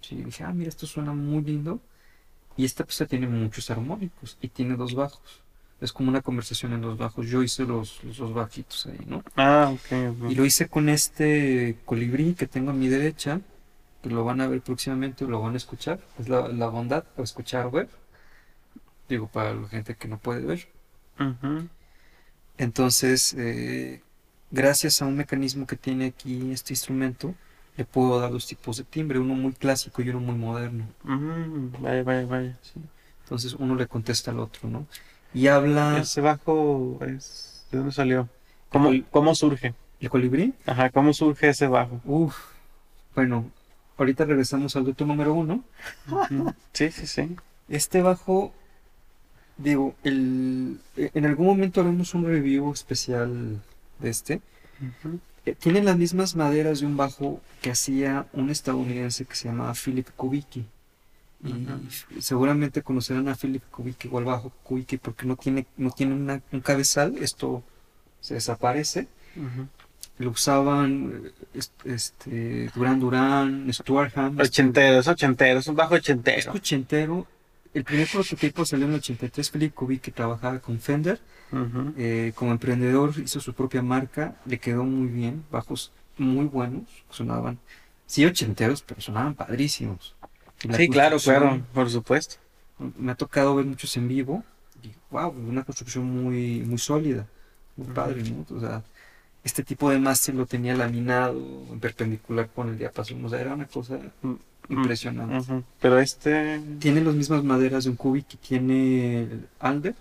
Sí, 0.00 0.16
dije, 0.22 0.44
ah, 0.44 0.52
mira, 0.52 0.68
esto 0.70 0.86
suena 0.86 1.12
muy 1.12 1.42
lindo. 1.42 1.80
Y 2.58 2.64
esta 2.64 2.84
pieza 2.84 3.06
tiene 3.06 3.28
muchos 3.28 3.70
armónicos 3.70 4.36
y 4.42 4.48
tiene 4.48 4.76
dos 4.76 4.94
bajos. 4.94 5.42
Es 5.80 5.92
como 5.92 6.08
una 6.10 6.22
conversación 6.22 6.72
en 6.72 6.82
dos 6.82 6.98
bajos. 6.98 7.26
Yo 7.28 7.42
hice 7.42 7.64
los, 7.64 8.02
los 8.02 8.16
dos 8.16 8.34
bajitos 8.34 8.86
ahí, 8.86 8.98
¿no? 9.06 9.22
Ah, 9.36 9.70
ok. 9.72 10.22
ok. 10.22 10.30
Y 10.30 10.34
lo 10.34 10.44
hice 10.44 10.68
con 10.68 10.88
este 10.88 11.76
colibrí 11.84 12.34
que 12.34 12.48
tengo 12.48 12.72
a 12.72 12.74
mi 12.74 12.88
derecha, 12.88 13.40
que 14.02 14.10
lo 14.10 14.24
van 14.24 14.40
a 14.40 14.48
ver 14.48 14.60
próximamente, 14.60 15.24
lo 15.24 15.40
van 15.40 15.54
a 15.54 15.56
escuchar. 15.56 16.00
Es 16.18 16.28
la, 16.28 16.48
la 16.48 16.66
bondad 16.66 17.04
o 17.16 17.22
escuchar 17.22 17.66
o 17.66 17.70
ver. 17.70 17.88
Digo, 19.08 19.28
para 19.28 19.54
la 19.54 19.68
gente 19.68 19.94
que 19.94 20.08
no 20.08 20.18
puede 20.18 20.40
ver. 20.44 20.68
Entonces, 22.58 23.34
eh, 23.38 24.02
gracias 24.50 25.00
a 25.00 25.06
un 25.06 25.16
mecanismo 25.16 25.64
que 25.64 25.76
tiene 25.76 26.06
aquí 26.06 26.50
este 26.50 26.72
instrumento, 26.72 27.36
le 27.78 27.84
puedo 27.86 28.20
dar 28.20 28.30
dos 28.30 28.46
tipos 28.46 28.76
de 28.76 28.84
timbre, 28.84 29.18
uno 29.18 29.34
muy 29.34 29.52
clásico 29.52 30.02
y 30.02 30.10
uno 30.10 30.20
muy 30.20 30.34
moderno. 30.34 30.84
Mm, 31.04 31.82
vaya, 31.82 32.02
vaya, 32.02 32.26
vaya. 32.26 32.58
¿sí? 32.62 32.80
Entonces 33.22 33.54
uno 33.54 33.74
le 33.74 33.86
contesta 33.86 34.30
al 34.30 34.40
otro, 34.40 34.68
¿no? 34.68 34.86
Y 35.32 35.46
habla 35.46 35.98
Ese 35.98 36.20
bajo 36.20 36.98
es... 37.06 37.66
¿De 37.70 37.78
dónde 37.78 37.92
salió? 37.92 38.28
¿Cómo, 38.70 38.90
El- 38.90 39.04
cómo 39.10 39.34
surge? 39.34 39.74
el 40.00 40.10
colibrí. 40.10 40.54
Ajá, 40.66 40.90
¿cómo 40.90 41.12
surge 41.12 41.48
ese 41.48 41.66
bajo? 41.68 42.00
Uf, 42.04 42.36
bueno, 43.14 43.50
ahorita 43.96 44.24
regresamos 44.24 44.74
al 44.76 44.84
dueto 44.84 45.04
número 45.04 45.34
uno. 45.34 45.62
Sí, 46.72 46.90
sí, 46.90 47.06
sí. 47.06 47.36
Este 47.68 48.00
bajo, 48.02 48.52
digo, 49.58 49.94
el, 50.04 50.78
en 50.96 51.26
algún 51.26 51.46
momento 51.46 51.80
haremos 51.80 52.14
un 52.14 52.24
review 52.26 52.72
especial 52.72 53.60
de 53.98 54.10
este. 54.10 54.34
Eh, 54.34 54.40
Tiene 55.58 55.82
las 55.82 55.96
mismas 55.96 56.36
maderas 56.36 56.80
de 56.80 56.86
un 56.86 56.96
bajo 56.96 57.40
que 57.62 57.70
hacía 57.70 58.26
un 58.32 58.50
estadounidense 58.50 59.24
que 59.24 59.34
se 59.34 59.48
llamaba 59.48 59.72
Philip 59.74 60.08
Kubicki. 60.16 60.64
Y 62.16 62.20
seguramente 62.20 62.82
conocerán 62.82 63.28
a 63.28 63.34
Philip 63.36 63.62
Kubicki 63.70 64.08
o 64.10 64.18
al 64.18 64.24
bajo 64.24 64.50
Kubicki 64.64 64.96
porque 64.98 65.24
no 65.26 65.36
tiene, 65.36 65.66
no 65.76 65.90
tiene 65.90 66.14
una- 66.14 66.42
un 66.52 66.60
cabezal, 66.60 67.16
esto 67.18 67.62
se 68.20 68.34
desaparece. 68.34 69.06
Lo 70.18 70.30
usaban 70.30 71.22
eh, 71.26 71.30
est- 71.54 71.86
este, 71.86 72.70
Duran 72.74 72.98
Duran, 72.98 73.72
Stuart 73.72 74.18
Ham. 74.18 74.36
Ochentero, 74.40 74.98
es 74.98 75.06
ochentero, 75.06 75.60
es 75.60 75.66
un 75.68 75.76
bajo 75.76 75.94
Es 75.94 76.00
ochentero. 76.00 77.26
El 77.78 77.84
primer 77.84 78.08
prototipo 78.08 78.64
salió 78.64 78.86
en 78.86 78.94
el 78.94 78.98
83. 78.98 79.50
Philip 79.50 79.72
Kubicki 79.72 80.10
trabajaba 80.10 80.58
con 80.58 80.80
Fender. 80.80 81.20
Eh, 81.96 82.32
como 82.34 82.50
emprendedor 82.50 83.12
hizo 83.22 83.38
su 83.38 83.54
propia 83.54 83.82
marca. 83.82 84.34
Le 84.46 84.58
quedó 84.58 84.82
muy 84.82 85.06
bien. 85.06 85.44
Bajos 85.48 85.92
muy 86.16 86.46
buenos. 86.46 86.82
Sonaban, 87.08 87.56
sí, 88.04 88.24
ochenteros, 88.24 88.82
pero 88.82 89.00
sonaban 89.00 89.36
padrísimos. 89.36 90.16
La 90.64 90.76
Sí, 90.76 90.88
claro, 90.88 91.18
claro, 91.18 91.62
por 91.72 91.88
supuesto. 91.88 92.34
Me 92.98 93.12
ha 93.12 93.14
tocado 93.14 93.54
ver 93.54 93.64
muchos 93.64 93.96
en 93.96 94.08
vivo. 94.08 94.42
Y 94.82 94.90
wow, 95.12 95.30
una 95.30 95.62
construcción 95.62 96.04
muy, 96.04 96.62
muy 96.62 96.78
sólida. 96.78 97.28
Muy 97.76 97.86
padre, 97.94 98.24
¿no? 98.24 98.44
O 98.56 98.58
sea, 98.58 98.82
este 99.44 99.62
tipo 99.62 99.88
de 99.88 100.00
mástil 100.00 100.36
lo 100.36 100.46
tenía 100.46 100.74
laminado 100.74 101.38
en 101.70 101.78
perpendicular 101.78 102.48
con 102.48 102.70
el 102.70 102.78
diapasón. 102.78 103.24
O 103.24 103.28
sea, 103.28 103.40
era 103.40 103.54
una 103.54 103.66
cosa 103.66 104.00
Impresionante. 104.68 105.64
Pero 105.80 105.98
este. 105.98 106.60
Tiene 106.78 107.00
las 107.00 107.14
mismas 107.14 107.42
maderas 107.42 107.84
de 107.84 107.90
un 107.90 107.96
cubi 107.96 108.22
que 108.22 108.36
tiene 108.36 109.22
el 109.22 109.48
Alder. 109.60 109.94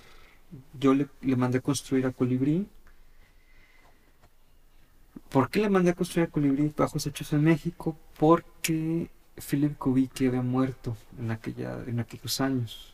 Yo 0.80 0.94
le, 0.94 1.08
le 1.22 1.36
mandé 1.36 1.60
a 1.60 1.62
construir 1.62 2.06
a 2.06 2.12
Colibrí. 2.12 2.68
¿Por 5.30 5.50
qué 5.50 5.60
le 5.60 5.70
mandé 5.70 5.92
a 5.92 5.94
construir 5.94 6.28
a 6.28 6.32
Colibrí 6.32 6.72
bajos 6.76 7.06
hechos 7.06 7.34
en 7.34 7.44
México? 7.44 7.98
Porque 8.18 9.10
Philip 9.42 9.78
Kubicki 9.78 10.28
había 10.28 10.42
muerto 10.42 10.96
en, 11.20 11.32
aquella, 11.32 11.84
en 11.86 12.00
aquellos 12.00 12.42
años. 12.42 12.94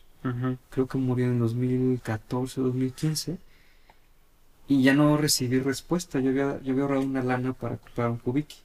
Creo 0.70 0.86
que 0.86 0.96
murió 0.96 1.26
en 1.26 1.38
2014 1.38 2.60
2015. 2.62 3.38
Y 4.68 4.82
ya 4.82 4.94
no 4.94 5.16
recibí 5.18 5.60
respuesta. 5.60 6.20
Yo 6.20 6.30
había, 6.30 6.60
yo 6.62 6.72
había 6.72 6.84
ahorrado 6.84 7.02
una 7.02 7.22
lana 7.22 7.52
para 7.52 7.76
comprar 7.76 8.10
un 8.10 8.18
Kubicki. 8.18 8.56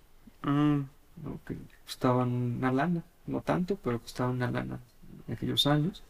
Mm, 0.43 0.83
¿no? 1.23 1.39
que 1.45 1.57
costaban 1.85 2.29
una 2.31 2.71
lana, 2.71 3.03
no 3.27 3.41
tanto, 3.41 3.77
pero 3.83 3.99
costaban 4.01 4.35
una 4.35 4.51
lana 4.51 4.79
en 5.27 5.33
aquellos 5.35 5.67
años. 5.67 6.03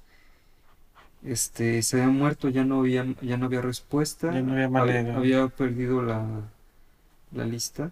Este, 1.23 1.81
se 1.81 1.97
había 2.01 2.13
muerto, 2.13 2.47
ya 2.49 2.63
no 2.63 2.79
había, 2.79 3.05
ya 3.21 3.37
no 3.37 3.45
había 3.47 3.61
respuesta, 3.61 4.31
Ya 4.31 4.41
no 4.41 4.53
había 4.53 4.69
manera. 4.69 5.17
había 5.17 5.47
perdido 5.49 6.01
la, 6.01 6.25
la 7.31 7.45
lista. 7.45 7.91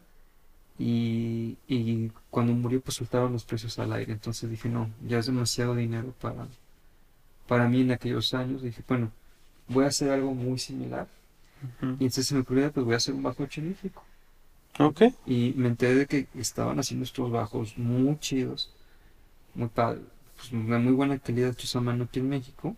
Y, 0.79 1.57
y 1.67 2.11
cuando 2.29 2.53
murió 2.53 2.81
pues 2.81 2.97
soltaron 2.97 3.33
los 3.33 3.45
precios 3.45 3.79
al 3.79 3.93
aire, 3.93 4.13
entonces 4.13 4.49
dije 4.49 4.69
no, 4.69 4.89
ya 5.07 5.19
es 5.19 5.25
demasiado 5.25 5.75
dinero 5.75 6.13
para, 6.21 6.47
para 7.47 7.67
mí 7.67 7.81
en 7.81 7.91
aquellos 7.91 8.33
años, 8.33 8.61
dije 8.61 8.83
bueno, 8.87 9.11
voy 9.67 9.85
a 9.85 9.89
hacer 9.89 10.11
algo 10.11 10.33
muy 10.33 10.59
similar 10.59 11.07
y 11.99 12.05
entonces 12.05 12.27
se 12.27 12.35
me 12.35 12.41
ocurrió 12.41 12.71
pues 12.71 12.85
voy 12.85 12.93
a 12.93 12.97
hacer 12.97 13.13
un 13.15 13.23
bajo 13.23 13.43
hecho 13.43 13.61
en 14.79 14.85
México. 14.85 15.13
Ok. 15.13 15.13
Y 15.25 15.53
me 15.55 15.67
enteré 15.69 15.95
de 15.95 16.07
que 16.07 16.27
estaban 16.35 16.79
haciendo 16.79 17.03
estos 17.05 17.31
bajos 17.31 17.77
muy 17.77 18.17
chidos, 18.19 18.71
muy 19.53 19.69
padre, 19.69 20.01
pues 20.35 20.51
de 20.51 20.57
muy 20.57 20.93
buena 20.93 21.19
calidad 21.19 21.51
hechos 21.51 21.75
a 21.75 21.81
mano 21.81 22.05
aquí 22.05 22.19
en 22.19 22.29
México. 22.29 22.75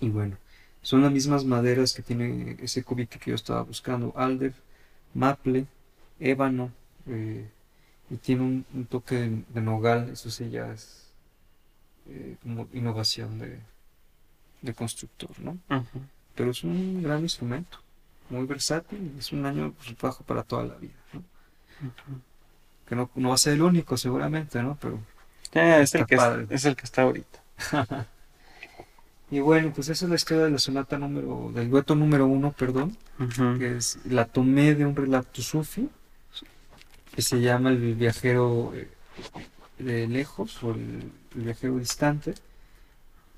Y 0.00 0.10
bueno, 0.10 0.36
son 0.82 1.02
las 1.02 1.12
mismas 1.12 1.44
maderas 1.44 1.92
que 1.94 2.02
tiene 2.02 2.56
ese 2.60 2.84
cubique 2.84 3.18
que 3.18 3.30
yo 3.30 3.34
estaba 3.34 3.62
buscando, 3.62 4.12
alder, 4.16 4.54
maple, 5.14 5.66
ébano, 6.20 6.72
eh, 7.06 7.48
y 8.10 8.16
tiene 8.16 8.42
un, 8.42 8.66
un 8.74 8.86
toque 8.86 9.16
de, 9.16 9.44
de 9.54 9.60
nogal, 9.60 10.10
eso 10.10 10.30
sí 10.30 10.50
ya 10.50 10.72
es 10.72 11.12
eh, 12.08 12.36
como 12.42 12.68
innovación 12.72 13.38
de, 13.38 13.58
de 14.62 14.74
constructor, 14.74 15.38
¿no? 15.40 15.58
Pero 16.34 16.50
es 16.52 16.64
un 16.64 17.02
gran 17.02 17.22
instrumento, 17.22 17.80
muy 18.30 18.46
versátil, 18.46 19.14
es 19.18 19.32
un 19.32 19.46
año 19.46 19.72
pues, 19.78 19.96
bajo 19.98 20.24
para 20.24 20.42
toda 20.42 20.64
la 20.64 20.74
vida, 20.76 20.94
que 22.86 22.96
no, 22.96 23.10
no 23.14 23.28
va 23.30 23.34
a 23.34 23.38
ser 23.38 23.54
el 23.54 23.62
único 23.62 23.96
seguramente, 23.96 24.62
¿no? 24.62 24.76
Pero, 24.80 24.98
Eh, 25.52 25.80
es, 25.82 25.94
el 25.94 26.06
que 26.06 26.16
es, 26.16 26.20
padre. 26.20 26.46
es 26.50 26.64
el 26.64 26.76
que 26.76 26.84
está 26.84 27.02
ahorita. 27.02 27.42
y 29.30 29.40
bueno, 29.40 29.72
pues 29.74 29.88
esa 29.88 30.06
es 30.06 30.08
la 30.10 30.16
historia 30.16 30.44
de 30.44 30.50
la 30.50 30.58
sonata 30.58 30.98
número, 30.98 31.50
del 31.54 31.70
dueto 31.70 31.94
número 31.94 32.26
uno, 32.26 32.52
perdón, 32.52 32.96
que 33.58 33.76
es, 33.76 33.98
la 34.04 34.24
tomé 34.26 34.74
de 34.74 34.86
un 34.86 34.96
relato 34.96 35.42
sufi, 35.42 35.88
que 37.14 37.22
se 37.22 37.40
llama 37.40 37.70
El 37.70 37.94
viajero 37.94 38.72
eh, 38.74 38.88
de 39.78 40.08
lejos, 40.08 40.62
o 40.62 40.72
el, 40.72 41.12
el 41.36 41.42
viajero 41.42 41.78
distante, 41.78 42.34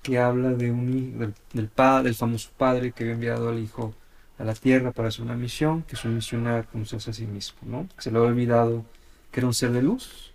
que 0.02 0.18
habla 0.18 0.50
de 0.52 0.70
un, 0.70 1.18
del, 1.18 1.34
del 1.52 1.68
padre, 1.68 2.04
del 2.04 2.14
famoso 2.14 2.50
padre 2.56 2.92
que 2.92 3.04
había 3.04 3.14
enviado 3.14 3.48
al 3.50 3.58
hijo 3.58 3.94
a 4.40 4.44
la 4.44 4.54
tierra 4.54 4.92
para 4.92 5.08
hacer 5.08 5.22
una 5.22 5.36
misión, 5.36 5.82
que 5.84 5.96
su 5.96 6.08
misión 6.08 6.46
era 6.46 6.64
conocerse 6.64 7.10
a 7.10 7.14
sí 7.14 7.26
mismo, 7.26 7.58
¿no? 7.64 7.88
Se 7.98 8.10
le 8.10 8.18
había 8.18 8.30
olvidado 8.30 8.84
que 9.32 9.40
era 9.40 9.46
un 9.48 9.54
ser 9.54 9.72
de 9.72 9.82
luz. 9.82 10.32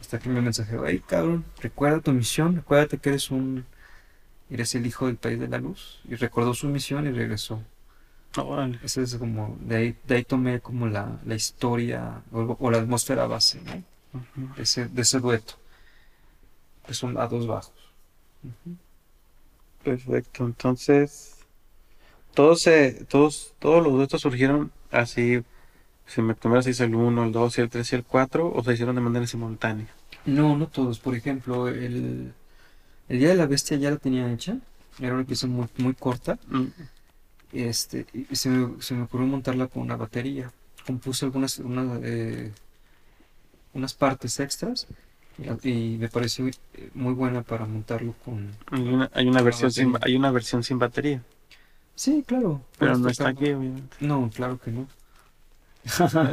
Hasta 0.00 0.18
que 0.18 0.28
me 0.28 0.40
mensajero, 0.40 0.86
hey 0.86 1.02
cabrón, 1.06 1.44
recuerda 1.60 2.00
tu 2.00 2.12
misión, 2.12 2.56
recuérdate 2.56 2.98
que 2.98 3.10
eres 3.10 3.30
un, 3.30 3.64
eres 4.50 4.74
el 4.74 4.86
hijo 4.86 5.06
del 5.06 5.16
país 5.16 5.40
de 5.40 5.48
la 5.48 5.58
luz. 5.58 6.00
Y 6.08 6.16
recordó 6.16 6.54
su 6.54 6.68
misión 6.68 7.06
y 7.06 7.12
regresó. 7.12 7.62
Órale. 8.36 8.78
Ese 8.82 9.02
es 9.02 9.14
como, 9.16 9.56
de 9.60 9.76
ahí, 9.76 9.96
de 10.06 10.16
ahí 10.16 10.24
tomé 10.24 10.60
como 10.60 10.86
la, 10.88 11.20
la 11.24 11.34
historia 11.34 12.22
o, 12.32 12.56
o 12.60 12.70
la 12.70 12.78
atmósfera 12.78 13.26
base, 13.26 13.60
¿no? 13.62 13.82
Ujú. 14.20 14.54
De 14.56 14.62
ese, 14.62 14.86
de 14.88 15.02
ese 15.02 15.20
dueto. 15.20 15.54
Que 16.86 16.94
son 16.94 17.12
a 17.18 17.26
dos 17.26 17.46
bajos. 17.46 17.80
Ujú. 18.44 18.76
Perfecto. 19.84 20.44
Entonces, 20.46 21.33
todos, 22.34 22.60
se, 22.62 23.04
todos, 23.08 23.54
todos 23.58 23.82
los 23.82 23.92
duetos 23.92 24.20
surgieron 24.22 24.72
así. 24.90 25.42
Si 26.06 26.20
me 26.20 26.34
primero 26.34 26.62
se 26.62 26.70
hizo 26.70 26.84
el 26.84 26.94
1, 26.94 27.24
el 27.24 27.32
2, 27.32 27.58
el 27.58 27.70
3 27.70 27.92
y 27.92 27.96
el 27.96 28.04
4, 28.04 28.52
o 28.54 28.62
se 28.62 28.74
hicieron 28.74 28.94
de 28.94 29.00
manera 29.00 29.26
simultánea. 29.26 29.86
No, 30.26 30.56
no 30.56 30.66
todos. 30.66 30.98
Por 30.98 31.14
ejemplo, 31.14 31.68
el, 31.68 32.32
el 33.08 33.18
Día 33.18 33.28
de 33.30 33.34
la 33.36 33.46
Bestia 33.46 33.76
ya 33.78 33.90
la 33.90 33.96
tenía 33.96 34.30
hecha. 34.32 34.58
Era 35.00 35.14
una 35.14 35.24
pieza 35.24 35.46
muy, 35.46 35.66
muy 35.78 35.94
corta. 35.94 36.38
Mm, 36.48 36.66
Este, 37.52 38.06
y 38.12 38.34
se 38.36 38.48
me, 38.48 38.82
se 38.82 38.94
me 38.94 39.02
ocurrió 39.04 39.26
montarla 39.26 39.68
con 39.68 39.82
una 39.82 39.96
batería. 39.96 40.52
Compuse 40.86 41.24
algunas 41.24 41.58
una, 41.60 41.98
eh, 42.02 42.50
unas 43.74 43.94
partes 43.94 44.40
extras 44.40 44.86
y, 45.62 45.96
me 45.98 46.08
pareció 46.08 46.46
eh, 46.48 46.90
muy 46.94 47.12
buena 47.14 47.42
para 47.42 47.66
montarlo 47.66 48.14
con... 48.24 48.50
Hay 48.70 48.82
una, 48.82 49.10
hay 49.12 49.26
una 49.26 49.42
versión 49.42 49.70
sin, 49.72 49.94
hay 50.00 50.16
una 50.16 50.30
versión 50.30 50.62
sin 50.62 50.78
batería, 50.78 51.22
Sí, 51.96 52.22
claro. 52.26 52.60
pero 52.78 52.96
no 52.98 53.08
está 53.08 53.28
aquí, 53.28 53.52
obviamente. 53.52 53.96
No, 54.00 54.30
claro 54.30 54.58
que 54.60 54.70
no. 54.70 54.88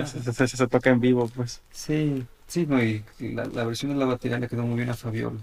se, 0.06 0.34
se- 0.34 0.48
se 0.48 0.68
toca 0.68 0.90
en 0.90 1.00
vivo, 1.00 1.28
pues. 1.36 1.62
Sí, 1.72 2.26
sí, 2.48 2.66
no, 2.66 2.82
y 2.84 3.04
la, 3.20 3.46
la 3.46 3.66
versión 3.66 3.92
de 3.94 3.98
la 3.98 4.06
batería 4.06 4.40
le 4.40 4.48
quedó 4.48 4.64
muy 4.64 4.78
bien 4.78 4.90
a 4.90 4.94
Fabiola. 4.96 5.40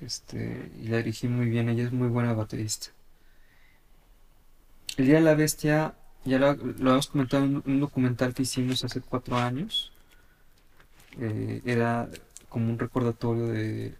Este, 0.00 0.70
y 0.80 0.86
la 0.86 0.98
dirigí 0.98 1.26
muy 1.26 1.48
bien, 1.48 1.68
ella 1.68 1.82
es 1.84 1.92
muy 1.92 2.06
buena 2.08 2.32
baterista. 2.32 2.88
El 4.96 5.06
Día 5.06 5.14
de 5.16 5.20
la 5.20 5.34
Bestia, 5.36 5.94
ya 6.24 6.38
lo, 6.40 6.54
lo 6.54 6.64
habíamos 6.90 7.06
comentado 7.06 7.44
en 7.44 7.62
un 7.64 7.80
documental 7.80 8.34
que 8.34 8.42
hicimos 8.42 8.82
hace 8.84 9.00
cuatro 9.00 9.36
años. 9.36 9.92
Eh, 11.18 11.62
era 11.64 12.08
como 12.48 12.70
un 12.70 12.78
recordatorio 12.78 13.46
de 13.46 13.94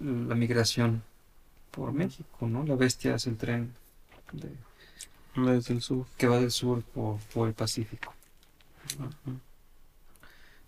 la 0.00 0.34
migración 0.34 1.02
por 1.72 1.92
México, 1.92 2.48
¿no? 2.48 2.64
La 2.64 2.76
Bestia 2.76 3.16
es 3.16 3.26
el 3.26 3.36
tren 3.38 3.72
de- 4.32 4.56
Desde 5.52 5.74
el 5.74 5.82
sur. 5.82 6.06
que 6.16 6.26
va 6.28 6.38
del 6.38 6.50
sur 6.50 6.82
por, 6.82 7.18
por 7.34 7.48
el 7.48 7.54
Pacífico. 7.54 8.14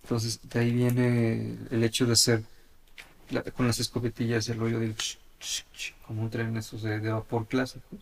Entonces, 0.03 0.39
de 0.49 0.59
ahí 0.59 0.71
viene 0.71 1.57
el 1.71 1.83
hecho 1.83 2.05
de 2.05 2.43
la- 3.31 3.43
con 3.43 3.67
las 3.67 3.79
escopetillas 3.79 4.49
el 4.49 4.59
rollo 4.59 4.79
del 4.79 4.95
como 6.05 6.23
un 6.23 6.29
tren 6.29 6.57
esos 6.57 6.81
de, 6.81 6.99
de 6.99 7.11
vapor 7.11 7.47
clásicos. 7.47 7.99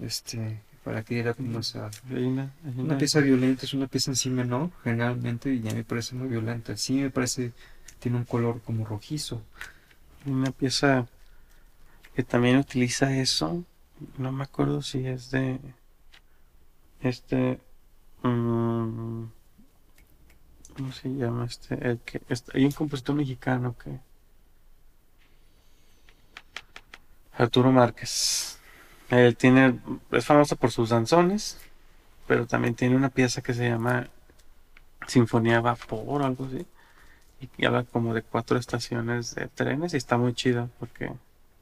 Este, 0.00 0.60
para 0.84 1.02
que 1.02 1.14
diera 1.14 1.34
como 1.34 1.58
esa. 1.58 1.90
Una, 2.10 2.98
pieza 2.98 3.20
violenta, 3.20 3.64
es 3.66 3.74
una 3.74 3.86
pieza 3.86 4.10
en 4.10 4.16
sí 4.16 4.30
menor, 4.30 4.70
generalmente, 4.84 5.52
y 5.52 5.60
ya 5.60 5.72
me 5.74 5.84
parece 5.84 6.14
muy 6.14 6.28
violenta. 6.28 6.76
Sí 6.76 6.94
me 6.94 7.10
parece, 7.10 7.52
tiene 7.98 8.18
un 8.18 8.24
color 8.24 8.60
como 8.62 8.84
rojizo. 8.84 9.42
una 10.26 10.50
pieza 10.50 11.06
que 12.14 12.22
también 12.22 12.56
utiliza 12.58 13.16
eso. 13.16 13.64
No 14.18 14.32
me 14.32 14.44
acuerdo 14.44 14.82
si 14.82 15.06
es 15.06 15.30
de 15.30 15.58
este. 17.00 17.60
mm, 18.22 19.24
¿Cómo 20.76 20.92
se 20.92 21.08
llama 21.08 21.44
este? 21.46 21.74
El 21.88 21.98
que, 22.00 22.22
este- 22.28 22.52
hay 22.56 22.64
un 22.64 22.72
compositor 22.72 23.14
mexicano 23.16 23.76
que. 23.82 23.98
Arturo 27.32 27.70
Márquez. 27.72 28.58
Él 29.10 29.36
tiene. 29.36 29.80
Es 30.10 30.26
famoso 30.26 30.56
por 30.56 30.70
sus 30.70 30.90
danzones. 30.90 31.58
Pero 32.26 32.46
también 32.46 32.74
tiene 32.74 32.94
una 32.96 33.08
pieza 33.08 33.40
que 33.42 33.54
se 33.54 33.68
llama 33.68 34.08
Sinfonía 35.06 35.60
Vapor 35.60 36.22
o 36.22 36.26
algo 36.26 36.44
así. 36.46 36.66
Y 37.58 37.64
habla 37.64 37.84
como 37.84 38.14
de 38.14 38.22
cuatro 38.22 38.58
estaciones 38.58 39.34
de 39.34 39.48
trenes. 39.48 39.94
Y 39.94 39.96
está 39.96 40.16
muy 40.18 40.34
chido 40.34 40.68
porque 40.78 41.10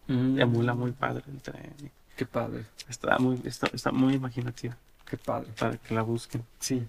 Mm, 0.09 0.39
emula 0.41 0.73
muy 0.75 0.93
padre 0.93 1.25
el 1.29 1.43
tren. 1.43 1.75
Qué 2.17 2.25
padre, 2.27 2.65
Está 2.89 3.19
muy, 3.19 3.41
está, 3.45 3.67
está 3.73 3.93
muy 3.93 4.15
imaginativa. 4.15 4.77
qué 5.09 5.17
padre. 5.17 5.49
Para 5.59 5.77
que 5.77 5.95
la 5.95 6.03
busquen. 6.03 6.43
Sí. 6.61 6.83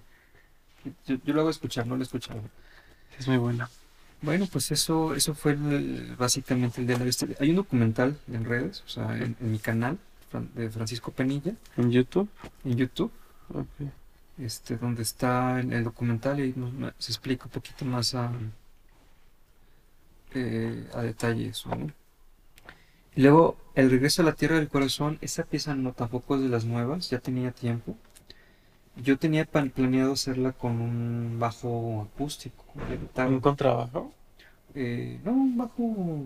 Yo, 1.06 1.18
yo 1.26 1.34
lo 1.34 1.42
hago 1.42 1.50
escuchar, 1.50 1.86
no 1.86 1.96
lo 1.96 2.02
he 2.02 2.04
escuchado. 2.06 2.42
Es 3.20 3.28
muy 3.28 3.38
buena. 3.38 3.70
Bueno, 4.22 4.48
pues 4.52 4.72
eso, 4.72 5.13
eso 5.16 5.36
fue 5.36 5.52
el- 5.54 6.16
básicamente 6.18 6.82
el 6.82 6.88
de 6.88 6.98
la 6.98 7.06
historia. 7.06 7.36
Hay 7.40 7.50
un 7.52 7.58
documental 7.58 8.18
en 8.32 8.46
redes, 8.46 8.82
o 8.86 8.90
sea, 8.90 9.16
en, 9.18 9.36
en 9.40 9.52
mi 9.52 9.60
canal 9.60 9.98
de 10.56 10.70
Francisco 10.70 11.12
Penilla, 11.12 11.54
En 11.78 11.92
YouTube. 11.92 12.30
en 12.63 12.78
YouTube, 12.78 13.12
Ok. 13.54 13.90
este, 14.40 14.78
donde 14.78 15.02
está 15.04 15.60
el, 15.60 15.74
el 15.74 15.84
documental 15.84 16.40
y 16.40 16.54
nos- 16.56 16.94
se 17.00 17.12
explica 17.12 17.46
un 17.46 17.52
poquito 17.52 17.86
más 17.86 18.16
a, 18.16 18.32
eh, 20.34 20.88
a 20.94 21.02
detalle 21.02 21.48
eso, 21.50 21.70
¿no? 21.76 21.92
Y 23.17 23.21
luego, 23.23 23.58
El 23.75 23.91
regreso 23.91 24.21
a 24.21 24.25
la 24.25 24.34
Tierra 24.34 24.56
del 24.56 24.69
Corazón, 24.69 25.19
esa 25.21 25.43
pieza 25.43 25.75
no 25.75 25.91
tampoco 25.93 26.36
es 26.36 26.41
de 26.41 26.49
las 26.49 26.65
nuevas, 26.65 27.10
ya 27.12 27.19
tenía 27.19 27.51
tiempo. 27.51 27.95
Yo 28.95 29.17
tenía 29.19 29.45
pan- 29.45 29.69
planeado 29.69 30.13
hacerla 30.13 30.51
con 30.53 30.82
un 30.82 31.38
bajo 31.39 32.08
acústico, 32.12 32.63
de 32.89 32.97
guitarra. 32.97 33.30
¿Un 33.30 33.39
contrabajo? 33.39 34.12
Eh, 34.73 35.19
no, 35.23 35.32
un 35.32 35.58
bajo, 35.58 36.25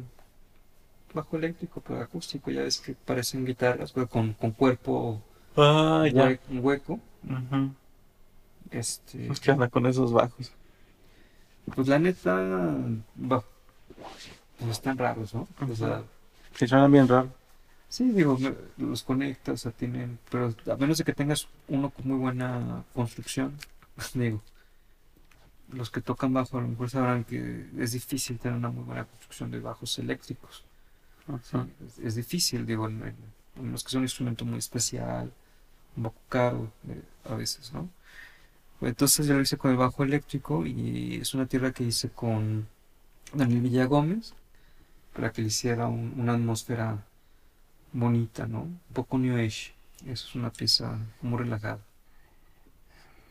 bajo 1.13 1.37
eléctrico, 1.37 1.81
pero 1.85 1.99
acústico, 2.01 2.51
ya 2.51 2.61
ves 2.63 2.79
que 2.79 2.93
parecen 2.93 3.45
guitarras, 3.45 3.91
pero 3.91 4.07
con, 4.07 4.33
con 4.33 4.51
cuerpo 4.51 5.21
Ah, 5.57 6.05
ya. 6.13 6.29
hue- 6.29 6.39
un 6.49 6.59
hueco. 6.63 6.99
Ujú. 7.25 7.71
Este, 8.69 9.27
Pues 9.27 9.41
qué 9.41 9.51
onda 9.51 9.67
con 9.67 9.85
esos 9.87 10.13
bajos. 10.13 10.53
pues 11.75 11.87
la 11.89 11.99
neta, 11.99 12.33
va, 12.35 13.43
pues 14.57 14.71
están 14.71 14.97
raros, 14.97 15.33
¿no? 15.33 15.47
O 15.69 15.75
sea, 15.75 16.03
Sí, 16.55 16.67
suenan 16.67 16.91
bien 16.91 17.07
raro. 17.07 17.29
sí, 17.89 18.09
digo, 18.11 18.37
los 18.77 19.03
conectas, 19.03 19.53
o 19.53 19.57
sea, 19.57 19.71
tienen, 19.71 20.19
pero 20.29 20.53
a 20.71 20.75
menos 20.77 20.97
de 20.97 21.03
que 21.03 21.13
tengas 21.13 21.47
uno 21.67 21.89
con 21.89 22.07
muy 22.07 22.17
buena 22.17 22.83
construcción, 22.93 23.57
digo, 24.13 24.41
los 25.71 25.89
que 25.89 26.01
tocan 26.01 26.33
bajo 26.33 26.57
a 26.57 26.61
lo 26.61 26.67
mejor 26.67 26.89
sabrán 26.89 27.23
que 27.23 27.65
es 27.79 27.91
difícil 27.93 28.37
tener 28.39 28.57
una 28.57 28.69
muy 28.69 28.83
buena 28.83 29.05
construcción 29.05 29.51
de 29.51 29.59
bajos 29.59 29.97
eléctricos. 29.99 30.63
Sí, 31.41 31.57
Ujú. 31.57 31.67
es, 31.87 31.99
es 31.99 32.15
difícil, 32.15 32.65
digo, 32.65 32.87
en, 32.89 33.03
en- 33.03 33.15
en 33.57 33.71
los 33.71 33.83
que 33.83 33.91
son 33.91 33.99
un 33.99 34.05
instrumento 34.05 34.45
muy 34.45 34.59
especial, 34.59 35.31
un 35.97 36.03
poco 36.03 36.21
caro 36.29 36.71
eh, 36.89 37.01
a 37.25 37.35
veces, 37.35 37.73
¿no? 37.73 37.89
Entonces 38.81 39.27
yo 39.27 39.35
lo 39.35 39.41
hice 39.41 39.57
con 39.57 39.71
el 39.71 39.77
bajo 39.77 40.03
eléctrico 40.03 40.65
y 40.65 41.15
es 41.21 41.33
una 41.33 41.47
tierra 41.47 41.71
que 41.73 41.83
hice 41.85 42.09
con 42.09 42.67
Daniel 43.33 43.61
Villagómez 43.61 44.33
para 45.13 45.31
que 45.31 45.41
le 45.41 45.47
hiciera 45.49 45.87
un- 45.87 46.13
una 46.17 46.33
atmósfera 46.33 47.05
bonita, 47.93 48.47
¿no? 48.47 48.61
Un 48.63 48.81
poco 48.93 49.17
New 49.19 49.35
Age. 49.37 49.73
Eso 50.05 50.27
es 50.29 50.35
una 50.35 50.51
pieza 50.51 50.99
muy 51.21 51.39
relajada. 51.39 51.79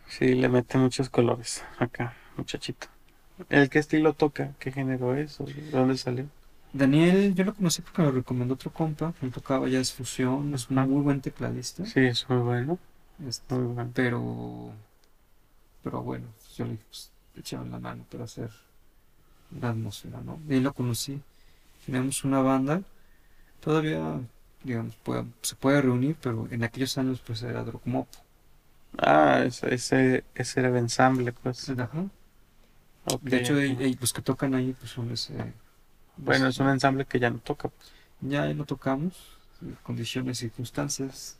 Sí, 0.06 0.34
le 0.34 0.48
mete 0.50 0.76
muchos 0.76 1.08
colores 1.08 1.64
acá, 1.78 2.14
muchachito. 2.36 2.88
¿El 3.50 3.70
qué 3.70 3.78
estilo 3.80 4.14
toca? 4.14 4.54
¿Qué 4.58 4.72
género 4.72 5.14
es? 5.16 5.40
¿O 5.40 5.44
¿De 5.46 5.70
dónde 5.70 5.96
salió? 5.98 6.28
Daniel, 6.72 7.34
yo 7.36 7.44
lo 7.44 7.54
conocí 7.54 7.80
porque 7.82 8.02
me 8.02 8.08
lo 8.08 8.14
recomendó 8.14 8.54
otro 8.54 8.72
compa, 8.72 9.14
él 9.22 9.30
tocaba 9.32 9.68
jazz 9.68 9.92
fusión, 9.92 10.52
es 10.54 10.68
un 10.70 10.78
Ajá. 10.78 10.86
muy 10.86 11.00
buen 11.02 11.20
tecladista. 11.20 11.84
Sí, 11.84 12.00
es 12.00 12.28
muy 12.28 12.38
bueno. 12.38 12.78
este, 13.28 13.54
Muy 13.54 13.74
bueno. 13.74 13.94
pero 13.94 14.72
pero 15.82 16.02
bueno 16.02 16.26
yo 16.56 16.64
le 16.64 16.76
pues 16.76 17.10
échame 17.36 17.68
la 17.70 17.78
mano 17.78 18.04
para 18.10 18.24
hacer 18.24 18.50
la 19.60 19.70
atmósfera 19.70 20.20
no 20.22 20.40
y 20.48 20.54
ahí 20.54 20.60
lo 20.60 20.72
conocí 20.72 21.20
tenemos 21.86 22.24
una 22.24 22.40
banda 22.40 22.82
todavía 23.60 24.20
digamos 24.64 24.96
puede- 24.96 25.26
se 25.42 25.56
puede 25.56 25.82
reunir 25.82 26.16
pero 26.22 26.48
en 26.50 26.64
aquellos 26.64 26.98
años 26.98 27.22
pues 27.26 27.42
era 27.42 27.64
Drogmopo 27.64 28.18
Ah, 28.98 29.42
ese, 29.44 29.74
ese, 29.74 30.24
ese 30.34 30.60
era 30.60 30.68
el 30.68 30.76
ensamble, 30.76 31.32
pues. 31.32 31.74
Ajá. 31.78 32.10
De 33.22 33.38
hecho 33.38 33.54
ok. 33.54 34.00
los 34.00 34.12
que 34.12 34.20
tocan 34.22 34.54
ahí 34.54 34.74
pues 34.78 34.90
son 34.90 35.10
ese 35.10 35.54
Bueno, 36.16 36.46
pues, 36.46 36.48
es 36.48 36.60
un 36.60 36.68
ensamble 36.68 37.04
que 37.04 37.18
ya 37.18 37.30
no 37.30 37.40
toca, 37.40 37.68
pues. 37.68 37.92
ya 38.20 38.52
no 38.54 38.64
tocamos 38.64 39.38
condiciones 39.82 40.38
y 40.38 40.46
circunstancias 40.48 41.38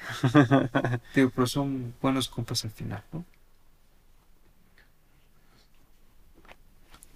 Digo, 1.14 1.30
pero 1.34 1.46
son 1.46 1.94
buenos 2.00 2.28
compas 2.30 2.64
al 2.64 2.70
final, 2.70 3.04
¿no? 3.12 3.24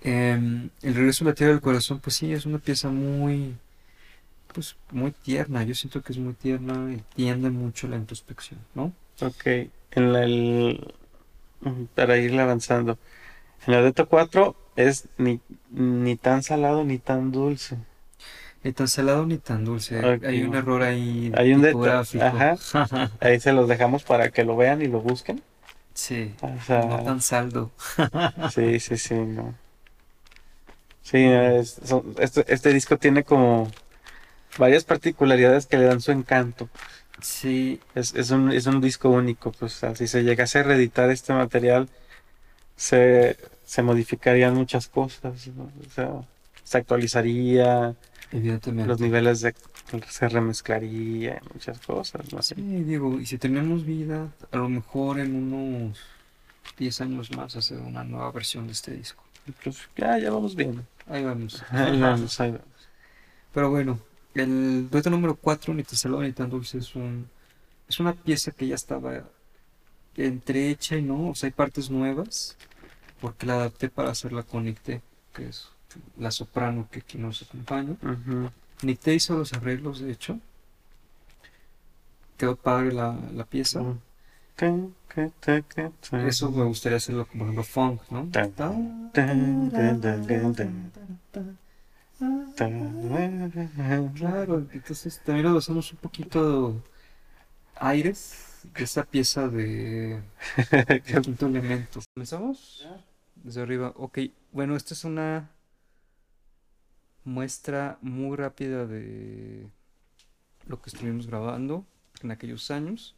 Em, 0.05 0.71
el 0.83 0.95
regreso 0.95 1.25
a 1.25 1.29
la 1.29 1.35
tierra 1.35 1.53
del 1.53 1.61
corazón, 1.62 2.01
pues 2.01 2.17
sí, 2.17 2.33
es 2.33 2.47
una 2.47 2.59
pieza 2.59 2.88
muy, 2.91 3.57
pues 4.55 4.77
muy 4.91 5.12
tierna. 5.12 5.62
Yo 5.65 5.75
siento 5.75 6.03
que 6.03 6.12
es 6.12 6.19
muy 6.19 6.35
tierna 6.35 6.93
y 6.93 7.03
tiende 7.17 7.51
mucho 7.51 7.88
la 7.88 7.97
introspección, 7.97 8.61
¿no? 8.75 8.93
Ok, 9.23 9.47
en 9.93 10.12
la- 10.12 10.25
el, 10.25 10.95
para 11.95 12.17
ir 12.19 12.38
avanzando. 12.41 12.99
En 13.67 13.75
la 13.75 13.83
Deto 13.83 14.09
4 14.09 14.57
es 14.77 15.09
ni, 15.19 15.41
ni 15.71 16.17
tan 16.17 16.43
salado 16.43 16.85
ni 16.85 16.99
tan 16.99 17.33
dulce. 17.33 17.79
Ni 18.65 18.73
tan 18.73 18.88
salado 18.88 19.27
ni 19.27 19.38
tan 19.38 19.65
dulce. 19.65 19.99
Hay 20.25 20.43
un 20.43 20.55
error 20.55 20.83
ahí 20.83 21.33
Hay 21.35 21.53
un 21.53 21.62
tipográfico. 21.62 22.25
ajá. 22.25 22.57
Ahí 23.21 23.41
se 23.41 23.53
los 23.53 23.69
dejamos 23.69 24.03
para 24.05 24.31
que 24.31 24.45
lo 24.45 24.57
vean 24.57 24.83
y 24.83 24.87
lo 24.88 25.01
busquen. 25.01 25.43
Sí, 25.95 26.33
O 26.43 26.61
sea, 26.67 26.83
no 26.87 27.05
tan 27.05 27.21
saldo. 27.21 27.71
sí, 28.55 28.81
sí, 28.81 28.97
sí, 28.97 29.15
no. 29.15 29.55
Sí, 31.03 31.19
es- 31.25 31.81
son- 31.85 32.15
este, 32.19 32.45
este 32.53 32.73
disco 32.73 32.97
tiene 32.97 33.25
como 33.25 33.71
varias 34.59 34.85
particularidades 34.85 35.67
que 35.67 35.79
le 35.79 35.85
dan 35.85 36.01
su 36.01 36.12
encanto. 36.12 36.69
Sí, 37.21 37.81
Es, 37.95 38.15
es 38.15 38.31
un, 38.31 38.51
es 38.51 38.67
un 38.67 38.81
disco 38.81 39.09
único, 39.11 39.53
pues 39.53 39.81
si 39.95 40.07
se 40.07 40.23
llegase 40.25 40.61
a 40.61 40.62
reeditar 40.65 41.11
este 41.11 41.33
material, 41.33 41.88
se, 42.77 43.37
se 43.65 43.83
modificarían 43.83 44.55
muchas 44.55 44.88
cosas, 44.88 45.47
¿no? 45.49 45.65
O 45.87 45.91
sea, 45.91 46.23
se 46.65 46.79
actualizaría, 46.79 47.95
evidentemente. 48.33 48.88
los 48.88 49.01
niveles 49.01 49.41
de, 49.41 49.55
se 50.09 50.29
remezclaría, 50.29 51.41
muchas 51.53 51.79
cosas, 51.81 52.33
¿no? 52.33 52.43
Sí, 52.43 52.55
digo, 52.57 53.21
y 53.21 53.27
si 53.27 53.38
tenemos 53.38 53.85
vida, 53.85 54.29
a 54.51 54.57
lo 54.57 54.69
mejor 54.69 55.21
en 55.21 55.35
unos 55.37 56.01
10 56.79 57.01
años 57.01 57.31
más 57.37 57.55
hacer 57.57 57.79
una 57.79 58.03
nueva 58.05 58.33
versión 58.33 58.67
de 58.67 58.73
este 58.73 58.93
disco. 58.93 59.23
Pues, 59.63 59.89
ya, 59.97 60.19
ya 60.19 60.31
vamos 60.31 60.55
bien. 60.55 60.87
Ahí 61.07 61.25
vamos. 61.25 61.63
Ahí 61.71 62.01
vamos, 62.01 62.41
ahí 62.41 62.53
vamos. 62.53 62.67
Pero 63.53 63.71
bueno, 63.71 63.99
el 64.35 64.89
dueto 64.89 65.11
número 65.11 65.35
4, 65.35 65.75
Ni 65.75 65.83
tan 65.83 65.97
salado 65.97 66.23
ni 66.23 66.33
tan 66.33 66.49
dulce, 66.49 66.79
es 66.79 66.95
un 66.95 67.29
es 67.89 68.01
una 68.01 68.15
pieza 68.15 68.53
que 68.53 68.67
ya 68.67 68.75
estaba 68.75 69.25
entrehecha 70.17 70.97
y 70.97 71.03
no, 71.03 71.31
o 71.31 71.35
sea, 71.35 71.49
hay 71.49 71.53
partes 71.53 71.91
nuevas, 71.91 72.57
porque 73.21 73.47
la 73.47 73.55
adapté 73.55 73.89
para 73.91 74.11
hacerla 74.11 74.43
con 74.43 74.65
Nicté, 74.65 75.03
que 75.35 75.49
es 75.49 75.69
la 76.19 76.31
soprano 76.31 76.89
que 76.91 77.01
aquí 77.01 77.19
nos 77.19 77.43
acompaña. 77.43 77.97
Ujú. 78.03 78.51
Nicté 78.83 79.15
hizo 79.15 79.37
los 79.37 79.53
arreglos, 79.53 80.01
de 80.01 80.13
hecho. 80.13 80.39
Quedó 82.39 82.57
padre 82.57 82.93
la, 82.93 83.19
la 83.35 83.45
pieza. 83.45 83.83
Eso 86.27 86.51
me 86.51 86.65
gustaría 86.65 86.97
hacerlo 86.97 87.27
como 87.27 87.45
ejemplo 87.45 87.65
funk, 87.65 88.03
¿no? 88.11 88.29
Claro, 94.15 94.67
entonces 94.73 95.21
también 95.25 95.53
lo 95.53 95.59
hacemos 95.59 95.93
un 95.93 95.99
poquito 95.99 96.83
aires 97.77 98.53
de 98.75 98.85
esa 98.85 99.05
pieza 99.05 99.49
de 99.49 100.23
quinto 101.05 101.47
elemento. 101.47 102.01
¿Comenzamos? 102.15 102.87
Desde 103.37 103.62
arriba. 103.62 103.93
Ok, 103.97 104.19
bueno, 104.53 104.77
esta 104.77 104.95
es 104.95 105.05
una 105.05 105.51
muestra 107.25 107.99
muy 108.03 108.37
rápida 108.37 108.87
de 108.87 109.67
lo 110.67 110.81
que 110.81 110.91
estuvimos 110.91 111.27
grabando 111.27 111.85
en 112.23 112.31
aquellos 112.31 112.71
años. 112.71 113.17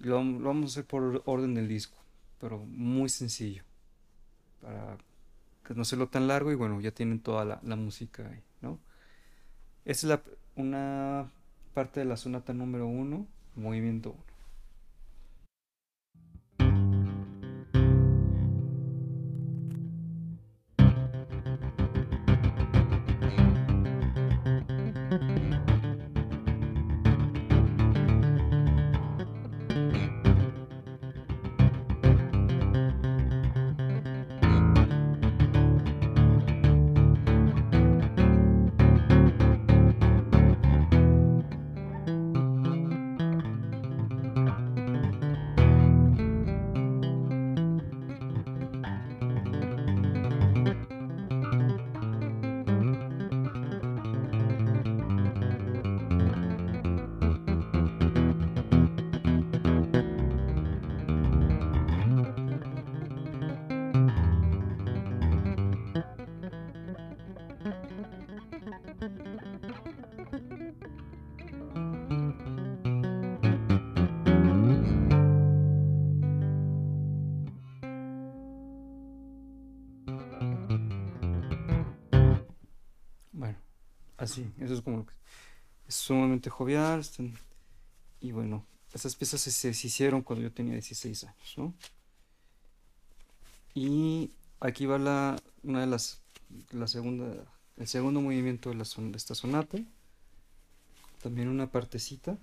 Lo, 0.00 0.22
lo 0.22 0.48
vamos 0.48 0.64
a 0.64 0.72
hacer 0.72 0.86
por 0.86 1.22
orden 1.26 1.54
del 1.54 1.68
disco, 1.68 1.96
pero 2.40 2.58
muy 2.58 3.08
sencillo. 3.08 3.62
Para 4.60 4.98
que 5.64 5.74
no 5.74 5.82
hacerlo 5.82 6.08
tan 6.08 6.26
largo 6.26 6.50
y 6.50 6.54
bueno, 6.54 6.80
ya 6.80 6.90
tienen 6.90 7.20
toda 7.20 7.44
la, 7.44 7.60
la 7.62 7.76
música 7.76 8.26
ahí, 8.28 8.42
¿no? 8.60 8.78
Esta 9.84 10.06
es 10.06 10.10
la, 10.10 10.22
una 10.56 11.30
parte 11.74 12.00
de 12.00 12.06
la 12.06 12.16
sonata 12.16 12.52
número 12.52 12.86
uno, 12.86 13.26
movimiento 13.54 14.10
1. 14.10 14.29
Así, 84.30 84.46
eso 84.60 84.74
es 84.74 84.82
como 84.82 85.06
que 85.06 85.12
es 85.88 85.94
sumamente 85.94 86.50
jovial. 86.50 87.02
y 88.20 88.32
bueno, 88.32 88.64
esas 88.92 89.16
piezas 89.16 89.40
se, 89.40 89.50
se 89.52 89.86
hicieron 89.86 90.22
cuando 90.22 90.42
yo 90.42 90.52
tenía 90.52 90.74
16 90.74 91.24
años, 91.24 91.54
¿no? 91.56 91.74
Y 93.74 94.32
aquí 94.60 94.86
va 94.86 94.98
la, 94.98 95.36
una 95.62 95.80
de 95.80 95.86
las, 95.86 96.20
la 96.70 96.86
segunda, 96.86 97.44
el 97.76 97.86
segundo 97.88 98.20
movimiento 98.20 98.70
de, 98.70 98.76
la 98.76 98.84
son- 98.84 99.12
de 99.12 99.18
esta 99.18 99.34
sonata. 99.34 99.78
También 101.22 101.48
una 101.48 101.70
partecita. 101.70 102.38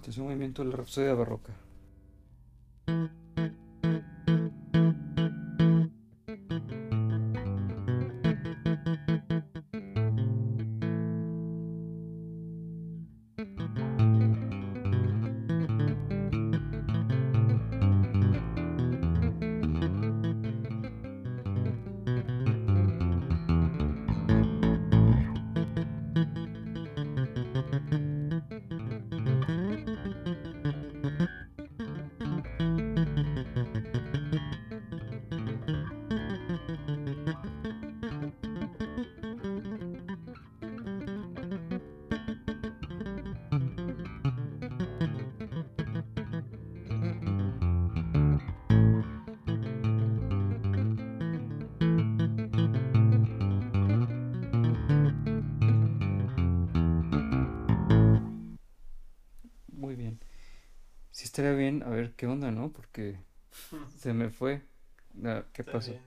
Luego 0.00 0.16
el 0.16 0.22
movimiento 0.22 0.62
de 0.64 0.70
la 0.70 0.76
Rapsodia 0.76 1.14
Barroca. 1.14 1.52
Estaría 61.32 61.52
bien 61.52 61.82
a 61.82 61.88
ver 61.88 62.12
qué 62.14 62.26
onda, 62.26 62.50
¿no? 62.50 62.70
Porque 62.72 63.16
se 63.98 64.12
me 64.12 64.28
fue. 64.28 64.62
Ah, 65.24 65.44
¿Qué 65.54 65.62
Está 65.62 65.72
pasó? 65.72 65.90
bien. 65.92 66.02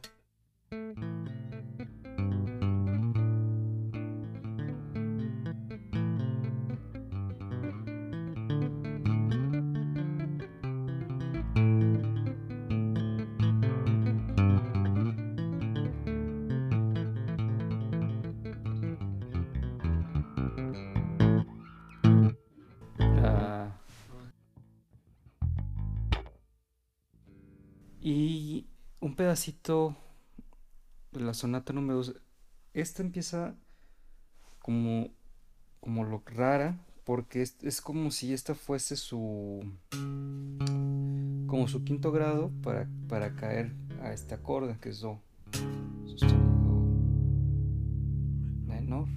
Pedacito 29.35 29.97
de 31.11 31.19
la 31.19 31.33
sonata 31.33 31.73
número 31.73 31.97
2. 31.97 32.15
Esta 32.73 33.03
empieza 33.03 33.53
como, 34.59 35.09
como 35.81 36.05
lo 36.05 36.23
rara, 36.25 36.79
porque 37.03 37.41
es, 37.41 37.81
como 37.81 38.11
si 38.11 38.31
esta 38.31 38.55
fuese 38.55 38.95
su. 38.95 39.61
como 41.47 41.67
su 41.67 41.83
quinto 41.83 42.13
grado 42.13 42.49
para, 42.63 42.87
para 43.09 43.35
caer 43.35 43.73
a 44.01 44.13
este 44.13 44.35
acorde 44.35 44.77
que 44.79 44.87
es 44.87 45.01
Do. 45.01 45.19
Sostenido 46.05 46.37
menor. 48.65 49.09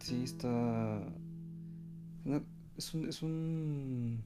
Sí, 0.00 0.24
está. 0.24 1.00
es 2.76 2.92
un, 2.92 3.08
es 3.08 3.22
un. 3.22 4.22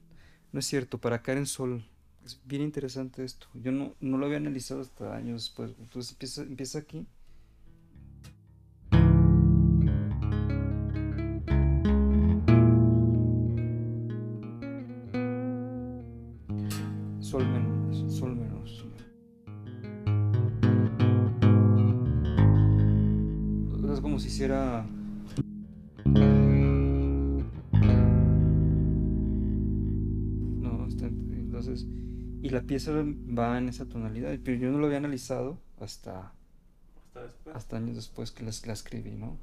No 0.51 0.59
es 0.59 0.65
cierto, 0.65 0.99
para 0.99 1.21
caer 1.21 1.37
en 1.37 1.45
sol. 1.45 1.85
Es 2.25 2.41
bien 2.43 2.63
interesante 2.63 3.23
esto. 3.23 3.45
Yo 3.53 3.71
no, 3.71 3.93
no 3.99 4.17
lo 4.17 4.25
había 4.25 4.37
analizado 4.37 4.81
hasta 4.81 5.15
años 5.15 5.43
después. 5.43 5.75
Entonces 5.79 6.13
empieza, 6.13 6.41
empieza 6.41 6.79
aquí. 6.79 7.05
Sol 17.19 17.45
menor, 17.47 18.09
sol 18.09 18.35
menor. 18.35 18.55
Es 23.93 24.01
como 24.01 24.19
si 24.19 24.27
hiciera. 24.29 24.83
Y 32.45 32.49
la 32.49 32.61
pieza 32.61 32.91
va 32.93 33.57
en 33.57 33.69
esa 33.69 33.87
tonalidad, 33.87 34.37
pero 34.43 34.57
yo 34.57 34.71
no 34.71 34.77
lo 34.77 34.85
había 34.85 34.99
analizado 34.99 35.59
hasta, 35.79 36.31
Hasta 37.07 37.21
después. 37.23 37.55
hasta 37.55 37.77
años 37.77 37.95
después 37.95 38.31
que 38.31 38.43
la 38.43 38.73
escribí, 38.73 39.15
¿no? 39.15 39.37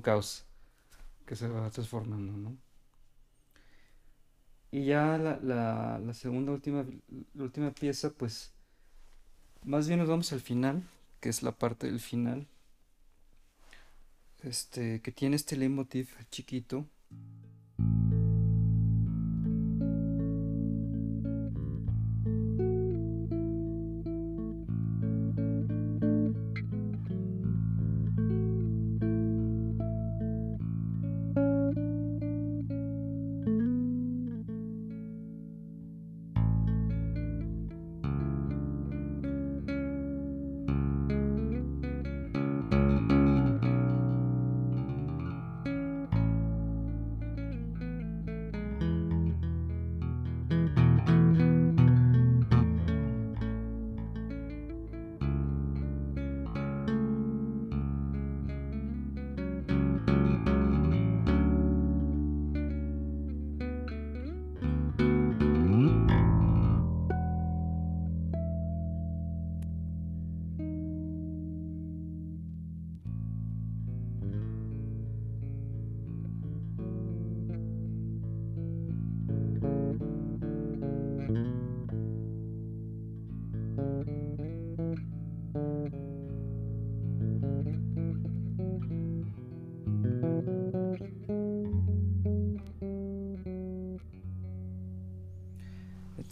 Caos 0.00 0.44
que 1.26 1.36
se 1.36 1.48
va 1.48 1.70
transformando, 1.70 2.32
¿no? 2.32 2.56
Y 4.72 4.84
ya 4.84 5.18
la, 5.18 6.00
segunda 6.14 6.52
última, 6.52 6.86
última 7.34 7.72
pieza, 7.72 8.10
pues, 8.10 8.52
más 9.64 9.88
bien 9.88 9.98
nos 9.98 10.08
vamos 10.08 10.32
al 10.32 10.40
final, 10.40 10.82
que 11.20 11.28
es 11.28 11.42
la 11.42 11.52
parte 11.52 11.86
del 11.88 11.98
final, 11.98 12.46
este, 14.42 15.00
que 15.02 15.12
tiene 15.12 15.36
este 15.36 15.56
leitmotiv 15.56 16.08
chiquito. 16.30 16.86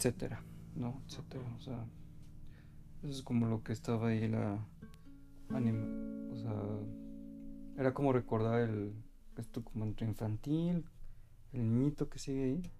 Etcétera, 0.09 0.41
¿no? 0.75 1.01
Etcétera, 1.05 1.43
o 1.55 1.59
sea, 1.59 1.85
eso 3.03 3.11
es 3.11 3.21
como 3.21 3.45
lo 3.45 3.63
que 3.63 3.73
estaba 3.73 4.09
ahí 4.09 4.27
la 4.27 4.65
anima, 5.49 5.85
o 6.31 6.35
sea, 6.35 6.53
era 7.77 7.93
como 7.93 8.11
recordar 8.11 8.61
el 8.61 8.93
esto 9.37 9.63
como 9.63 9.85
entre 9.85 10.07
infantil, 10.07 10.83
el 11.53 11.61
niñito 11.61 12.09
que 12.09 12.19
sigue 12.19 12.43
ahí. 12.43 12.71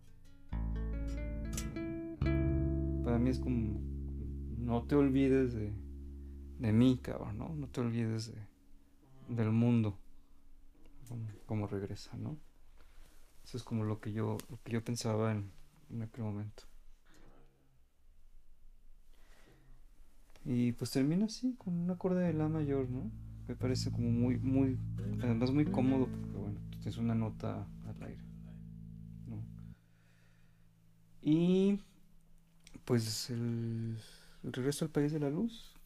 Para 3.03 3.19
mí 3.19 3.29
es 3.29 3.39
como 3.39 3.79
no 4.57 4.83
te 4.83 4.95
olvides 4.95 5.53
de, 5.53 5.71
de 6.57 6.73
mí, 6.73 6.99
cabrón, 7.01 7.37
¿no? 7.37 7.49
No 7.49 7.67
te 7.67 7.79
olvides 7.79 8.33
de, 8.33 9.35
del 9.35 9.51
mundo. 9.51 9.97
Como, 11.07 11.27
como 11.45 11.67
regresa, 11.67 12.17
¿no? 12.17 12.37
Eso 13.43 13.57
es 13.57 13.63
como 13.63 13.83
lo 13.83 13.99
que 13.99 14.11
yo, 14.11 14.37
lo 14.49 14.61
que 14.61 14.73
yo 14.73 14.83
pensaba 14.83 15.31
en, 15.31 15.51
en 15.89 16.01
aquel 16.03 16.23
momento. 16.23 16.69
Y 20.45 20.71
pues 20.73 20.91
termina 20.91 21.25
así, 21.25 21.55
con 21.57 21.73
un 21.75 21.91
acorde 21.91 22.25
de 22.25 22.33
La 22.33 22.47
mayor, 22.47 22.89
¿no? 22.89 23.11
Me 23.47 23.55
parece 23.55 23.91
como 23.91 24.09
muy, 24.09 24.37
muy, 24.37 24.77
además 25.21 25.51
muy 25.51 25.65
cómodo, 25.65 26.07
porque 26.07 26.37
bueno, 26.37 26.59
es 26.85 26.97
una 26.97 27.15
nota 27.15 27.67
al 27.87 28.03
aire, 28.03 28.23
¿no? 29.27 29.43
Y 31.21 31.79
pues 32.85 33.29
el, 33.29 33.97
el 34.43 34.53
regreso 34.53 34.85
al 34.85 34.91
país 34.91 35.11
de 35.11 35.19
la 35.19 35.29
luz. 35.29 35.78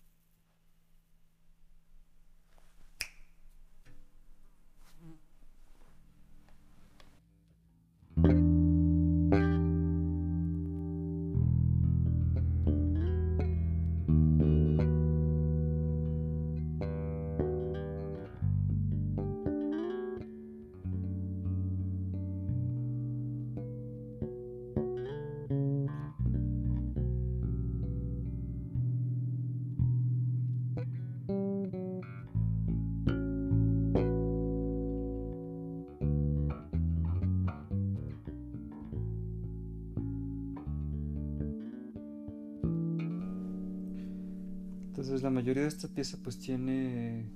Mayoría 45.54 45.70
de 45.70 45.76
esta 45.76 45.88
pieza 45.88 46.18
pues 46.24 46.40
tiene 46.40 47.30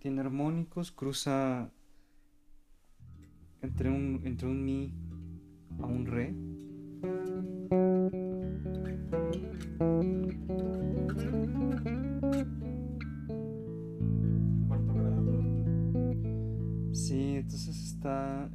tiene 0.00 0.20
armónicos, 0.20 0.92
cruza 0.92 1.70
entre 3.62 3.88
un 3.88 4.20
entre 4.24 4.48
un 4.48 4.62
mi 4.62 4.92
a 5.80 5.86
un 5.86 6.04
re. 6.04 6.34
Cuarto 14.68 14.92
grado. 14.92 15.32
Sí, 16.92 17.36
entonces 17.36 17.78
está 17.82 18.50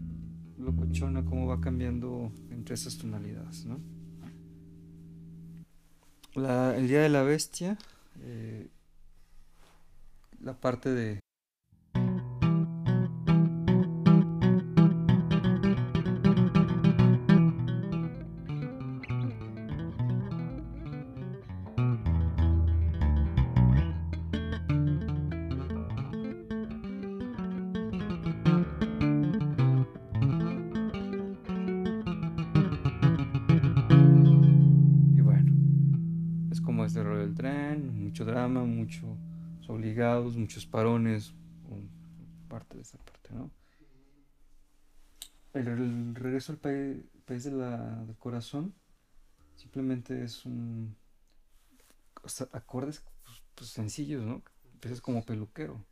locochona 0.59 1.25
cómo 1.25 1.47
va 1.47 1.59
cambiando 1.59 2.31
entre 2.51 2.75
esas 2.75 2.95
tonalidades, 2.99 3.65
¿no? 3.65 3.79
La- 6.35 6.77
el 6.77 6.87
día 6.87 7.01
de 7.01 7.09
la 7.09 7.23
bestia, 7.23 7.79
la 10.49 10.59
parte 10.59 10.89
de 10.89 11.19
muchos 40.49 40.65
parones, 40.65 41.35
parte 42.47 42.75
de 42.75 42.81
esa 42.81 42.97
parte, 42.97 43.35
¿no? 43.35 43.51
El, 45.53 46.15
regreso 46.15 46.53
al 46.53 46.57
país 46.57 47.43
de 47.43 47.51
la, 47.51 48.03
del 48.03 48.17
corazón 48.17 48.73
simplemente 49.53 50.23
es 50.23 50.47
un... 50.47 50.95
acordes 52.51 53.03
pues, 53.23 53.43
pues, 53.53 53.69
sencillos, 53.69 54.25
¿no? 54.25 54.41
Empiezas 54.73 55.01
como 55.01 55.23
peluquero. 55.23 55.85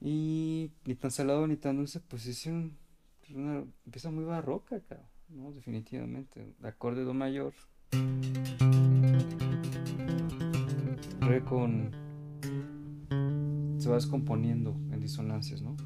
Y 0.00 0.70
ni 0.84 0.94
tan 0.94 1.10
salado 1.10 1.46
ni 1.46 1.56
tan 1.56 1.76
dulce, 1.76 2.00
pues 2.00 2.26
es 2.26 2.46
una 2.46 3.64
pieza 3.90 4.10
muy 4.10 4.24
barroca. 4.24 4.80
Definitivamente. 5.28 6.54
acorde 6.62 7.04
do 7.04 7.14
mayor. 7.14 7.52
Re 11.20 11.44
con. 11.44 11.90
se 13.78 13.88
va 13.88 13.96
descomponiendo 13.96 14.76
en 14.90 15.00
disonancias, 15.00 15.62
¿no? 15.62 15.76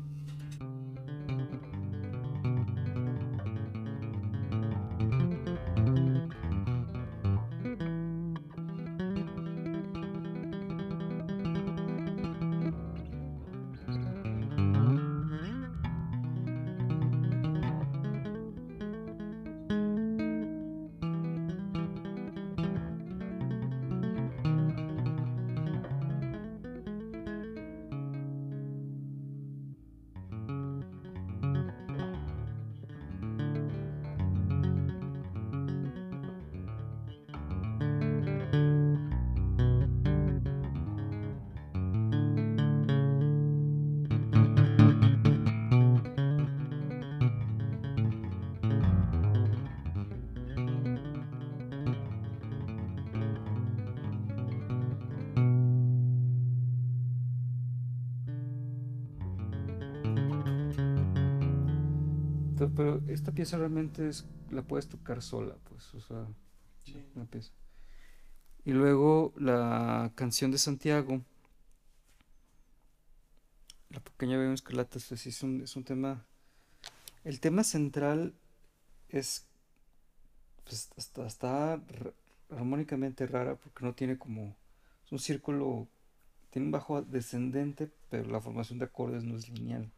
Pero 62.75 63.01
esta 63.09 63.33
pieza 63.33 63.59
realmente 63.59 64.09
es, 64.09 64.27
la 64.51 64.63
puedes 64.63 64.89
tocar 64.89 65.23
sola, 65.23 65.57
pues, 65.69 65.95
o 65.95 66.01
sea, 66.01 66.27
una 67.15 67.25
pieza. 67.27 67.53
Y 68.65 68.73
luego 68.73 69.33
la 69.37 70.13
canción 70.15 70.51
de 70.51 70.59
Santiago, 70.59 71.23
la 73.91 74.01
pequeña 74.01 74.39
Bebé 74.39 74.55
Escarlata, 74.55 74.99
es 74.99 75.43
un, 75.43 75.63
es 75.63 75.77
un 75.77 75.85
tema, 75.85 76.25
el 77.25 77.41
tema 77.41 77.65
central 77.65 78.35
es, 79.09 79.47
pues, 80.65 80.91
está, 80.97 81.27
está 81.27 81.83
armónicamente 82.51 83.27
rara 83.27 83.57
porque 83.57 83.85
no 83.85 83.95
tiene 83.95 84.19
como, 84.19 84.57
es 85.05 85.13
un 85.13 85.19
círculo, 85.19 85.89
tiene 86.51 86.67
un 86.67 86.73
bajo 86.73 87.03
descendente, 87.03 87.91
pero 88.11 88.31
la 88.31 88.41
formación 88.41 88.79
de 88.79 88.85
acordes 88.85 89.25
no 89.25 89.37
es 89.37 89.49
lineal. 89.49 89.91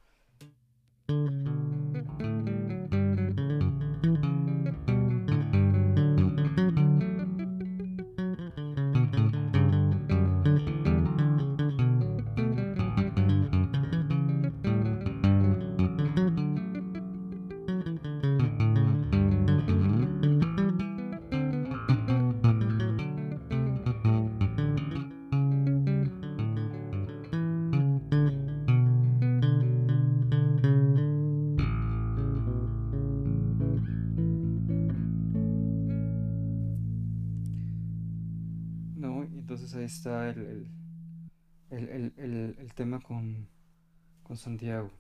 Santiago. 44.37 44.91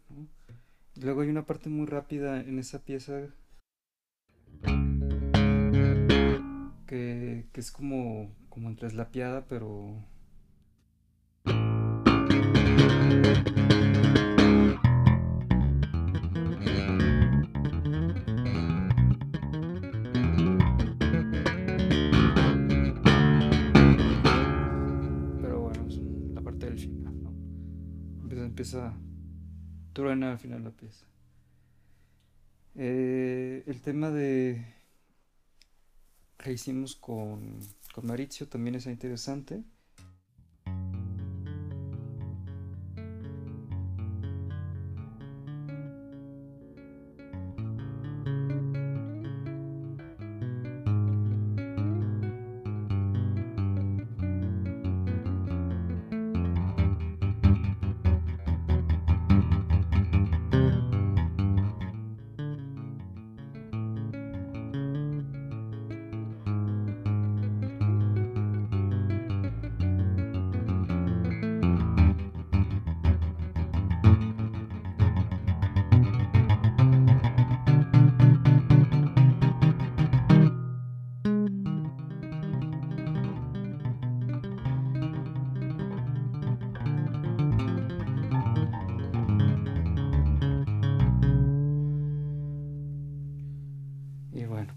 Luego 1.00 1.22
hay 1.22 1.28
una 1.28 1.46
parte 1.46 1.68
muy 1.68 1.86
rápida 1.86 2.40
en 2.40 2.58
esa 2.58 2.84
pieza 2.84 3.28
que, 6.86 7.46
es 7.54 7.72
como, 7.72 8.30
como 8.48 8.68
entreslapiada, 8.68 9.46
pero 9.46 10.04
empieza, 28.54 28.96
truena 29.94 30.32
al 30.32 30.38
final 30.38 30.64
la 30.64 30.70
pieza. 30.70 31.06
Eh, 32.74 33.62
el 33.66 33.80
tema 33.80 34.10
de 34.10 34.62
que 36.36 36.52
hicimos 36.52 36.96
con, 36.96 37.60
con 37.94 38.06
Mauricio 38.06 38.46
también 38.48 38.74
es 38.74 38.86
interesante. 38.86 39.64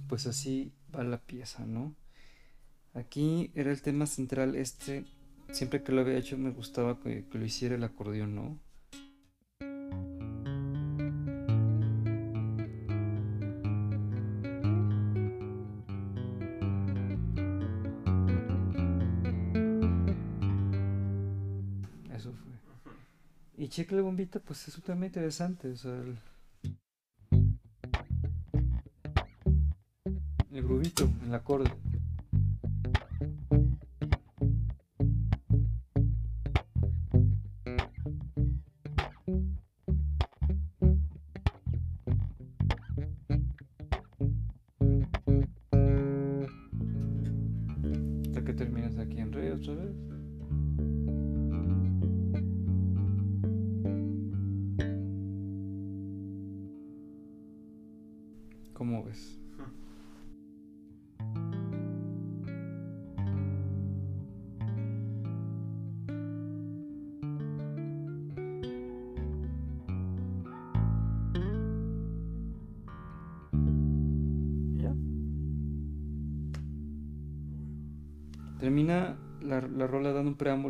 Pues 0.08 0.28
así 0.28 0.72
va 0.96 1.04
la 1.04 1.18
pieza, 1.18 1.66
¿no? 1.66 1.96
Aquí 2.94 3.52
era 3.56 3.72
el 3.72 3.82
tema 3.82 4.06
central 4.06 4.56
este, 4.56 5.06
siempre 5.52 5.84
que 5.84 5.92
lo 5.92 6.02
había 6.02 6.18
hecho 6.18 6.38
me 6.38 6.52
gustaba 6.52 7.00
que, 7.00 7.26
lo 7.32 7.46
hiciera 7.46 7.76
el 7.76 7.84
acordeón, 7.84 8.36
¿no? 8.36 8.60
Eso 22.16 22.32
fue. 22.34 22.52
Y 23.58 23.70
Chicle 23.70 24.02
Bombita, 24.02 24.40
pues 24.40 24.68
es 24.68 24.78
tema 24.84 25.08
interesante, 25.08 25.70
o 25.70 25.76
sea, 25.78 25.94
el, 25.94 26.20
el 30.68 30.74
grubito, 30.74 31.10
el 31.26 31.34
acorde. 31.34 31.72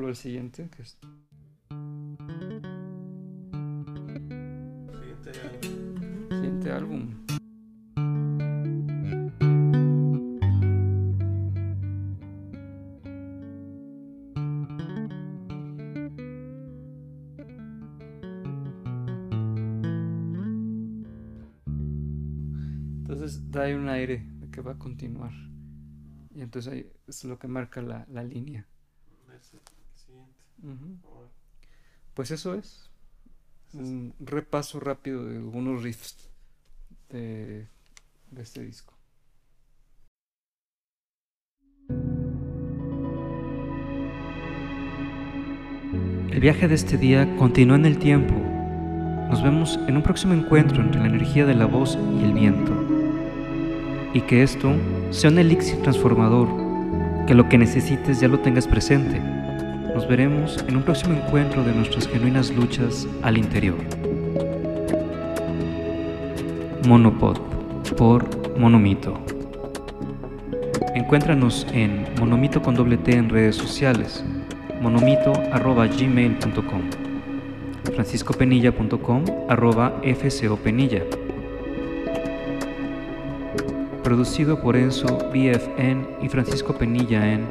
Al 0.08 0.16
siguiente, 0.16 0.70
que 0.70 0.84
es 0.84 0.98
Siguiente 4.90 5.34
siguiente 6.30 6.72
álbum. 6.72 7.10
Entonces 23.00 23.52
da 23.52 23.68
un 23.76 23.90
aire 23.90 24.26
de 24.40 24.50
que 24.50 24.62
va 24.62 24.74
a 24.74 24.78
continuar. 24.78 25.32
Y 26.30 26.42
entonces 26.42 26.72
ahí 26.72 26.92
es 27.08 27.24
lo 27.26 27.40
que 27.40 27.48
marca 27.48 27.82
la, 27.82 28.06
la 28.10 28.24
línea. 28.24 28.68
Pues 32.14 32.32
eso 32.32 32.56
es. 32.56 32.90
Un 33.74 34.14
repaso 34.20 34.80
rápido 34.80 35.26
de 35.26 35.38
algunos 35.38 35.84
riffs 35.84 36.30
de, 37.10 37.68
de 38.32 38.42
este 38.42 38.62
disco. 38.62 38.94
El 46.32 46.42
viaje 46.42 46.68
de 46.68 46.76
este 46.76 46.98
día 46.98 47.36
continúa 47.38 47.78
en 47.78 47.86
el 47.86 47.98
tiempo. 47.98 48.34
Nos 49.30 49.44
vemos 49.44 49.80
en 49.88 49.98
un 49.98 50.04
próximo 50.04 50.34
encuentro 50.34 50.82
entre 50.82 51.02
la 51.02 51.08
energía 51.08 51.46
de 51.46 51.56
la 51.56 51.66
voz 51.66 51.98
y 52.20 52.24
el 52.24 52.34
viento. 52.34 52.72
Y 54.14 54.22
que 54.22 54.44
esto 54.44 54.74
sea 55.12 55.30
un 55.30 55.40
elixir 55.40 55.82
transformador, 55.82 56.48
que 57.26 57.34
lo 57.34 57.50
que 57.50 57.58
necesites 57.58 58.20
ya 58.20 58.28
lo 58.28 58.40
tengas 58.40 58.68
presente. 58.68 59.37
Nos 59.98 60.08
veremos 60.08 60.64
en 60.68 60.78
un 60.78 60.84
próximo 60.84 61.16
encuentro 61.16 61.64
de 61.64 61.74
nuestras 61.74 62.08
genuinas 62.08 62.52
luchas 62.52 63.08
al 63.24 63.36
interior. 63.36 63.80
Monopod 66.88 67.40
por 67.98 68.24
Monomito. 68.60 69.20
Encuéntranos 70.94 71.66
en 71.74 72.06
Monomito 72.20 72.62
con 72.62 72.76
doble 72.76 72.98
T 72.98 73.12
en 73.12 73.28
redes 73.28 73.56
sociales, 73.56 74.24
monomito.gmail.com, 74.84 76.82
franciscopenilla.com 77.96 79.26
arroba 79.50 80.00
fcopenilla. 80.04 81.02
Producido 84.04 84.62
por 84.62 84.78
Enzo 84.78 85.18
BFN 85.34 86.20
y 86.22 86.30
Francisco 86.30 86.78
Penilla 86.78 87.34
en 87.34 87.48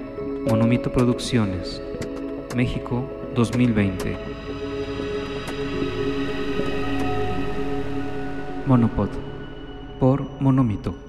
Monomito 0.48 0.92
Producciones, 0.92 1.82
México 2.56 3.04
2020. 3.34 4.16
Monopod 8.66 9.10
por 10.00 10.26
Monomito. 10.40 11.05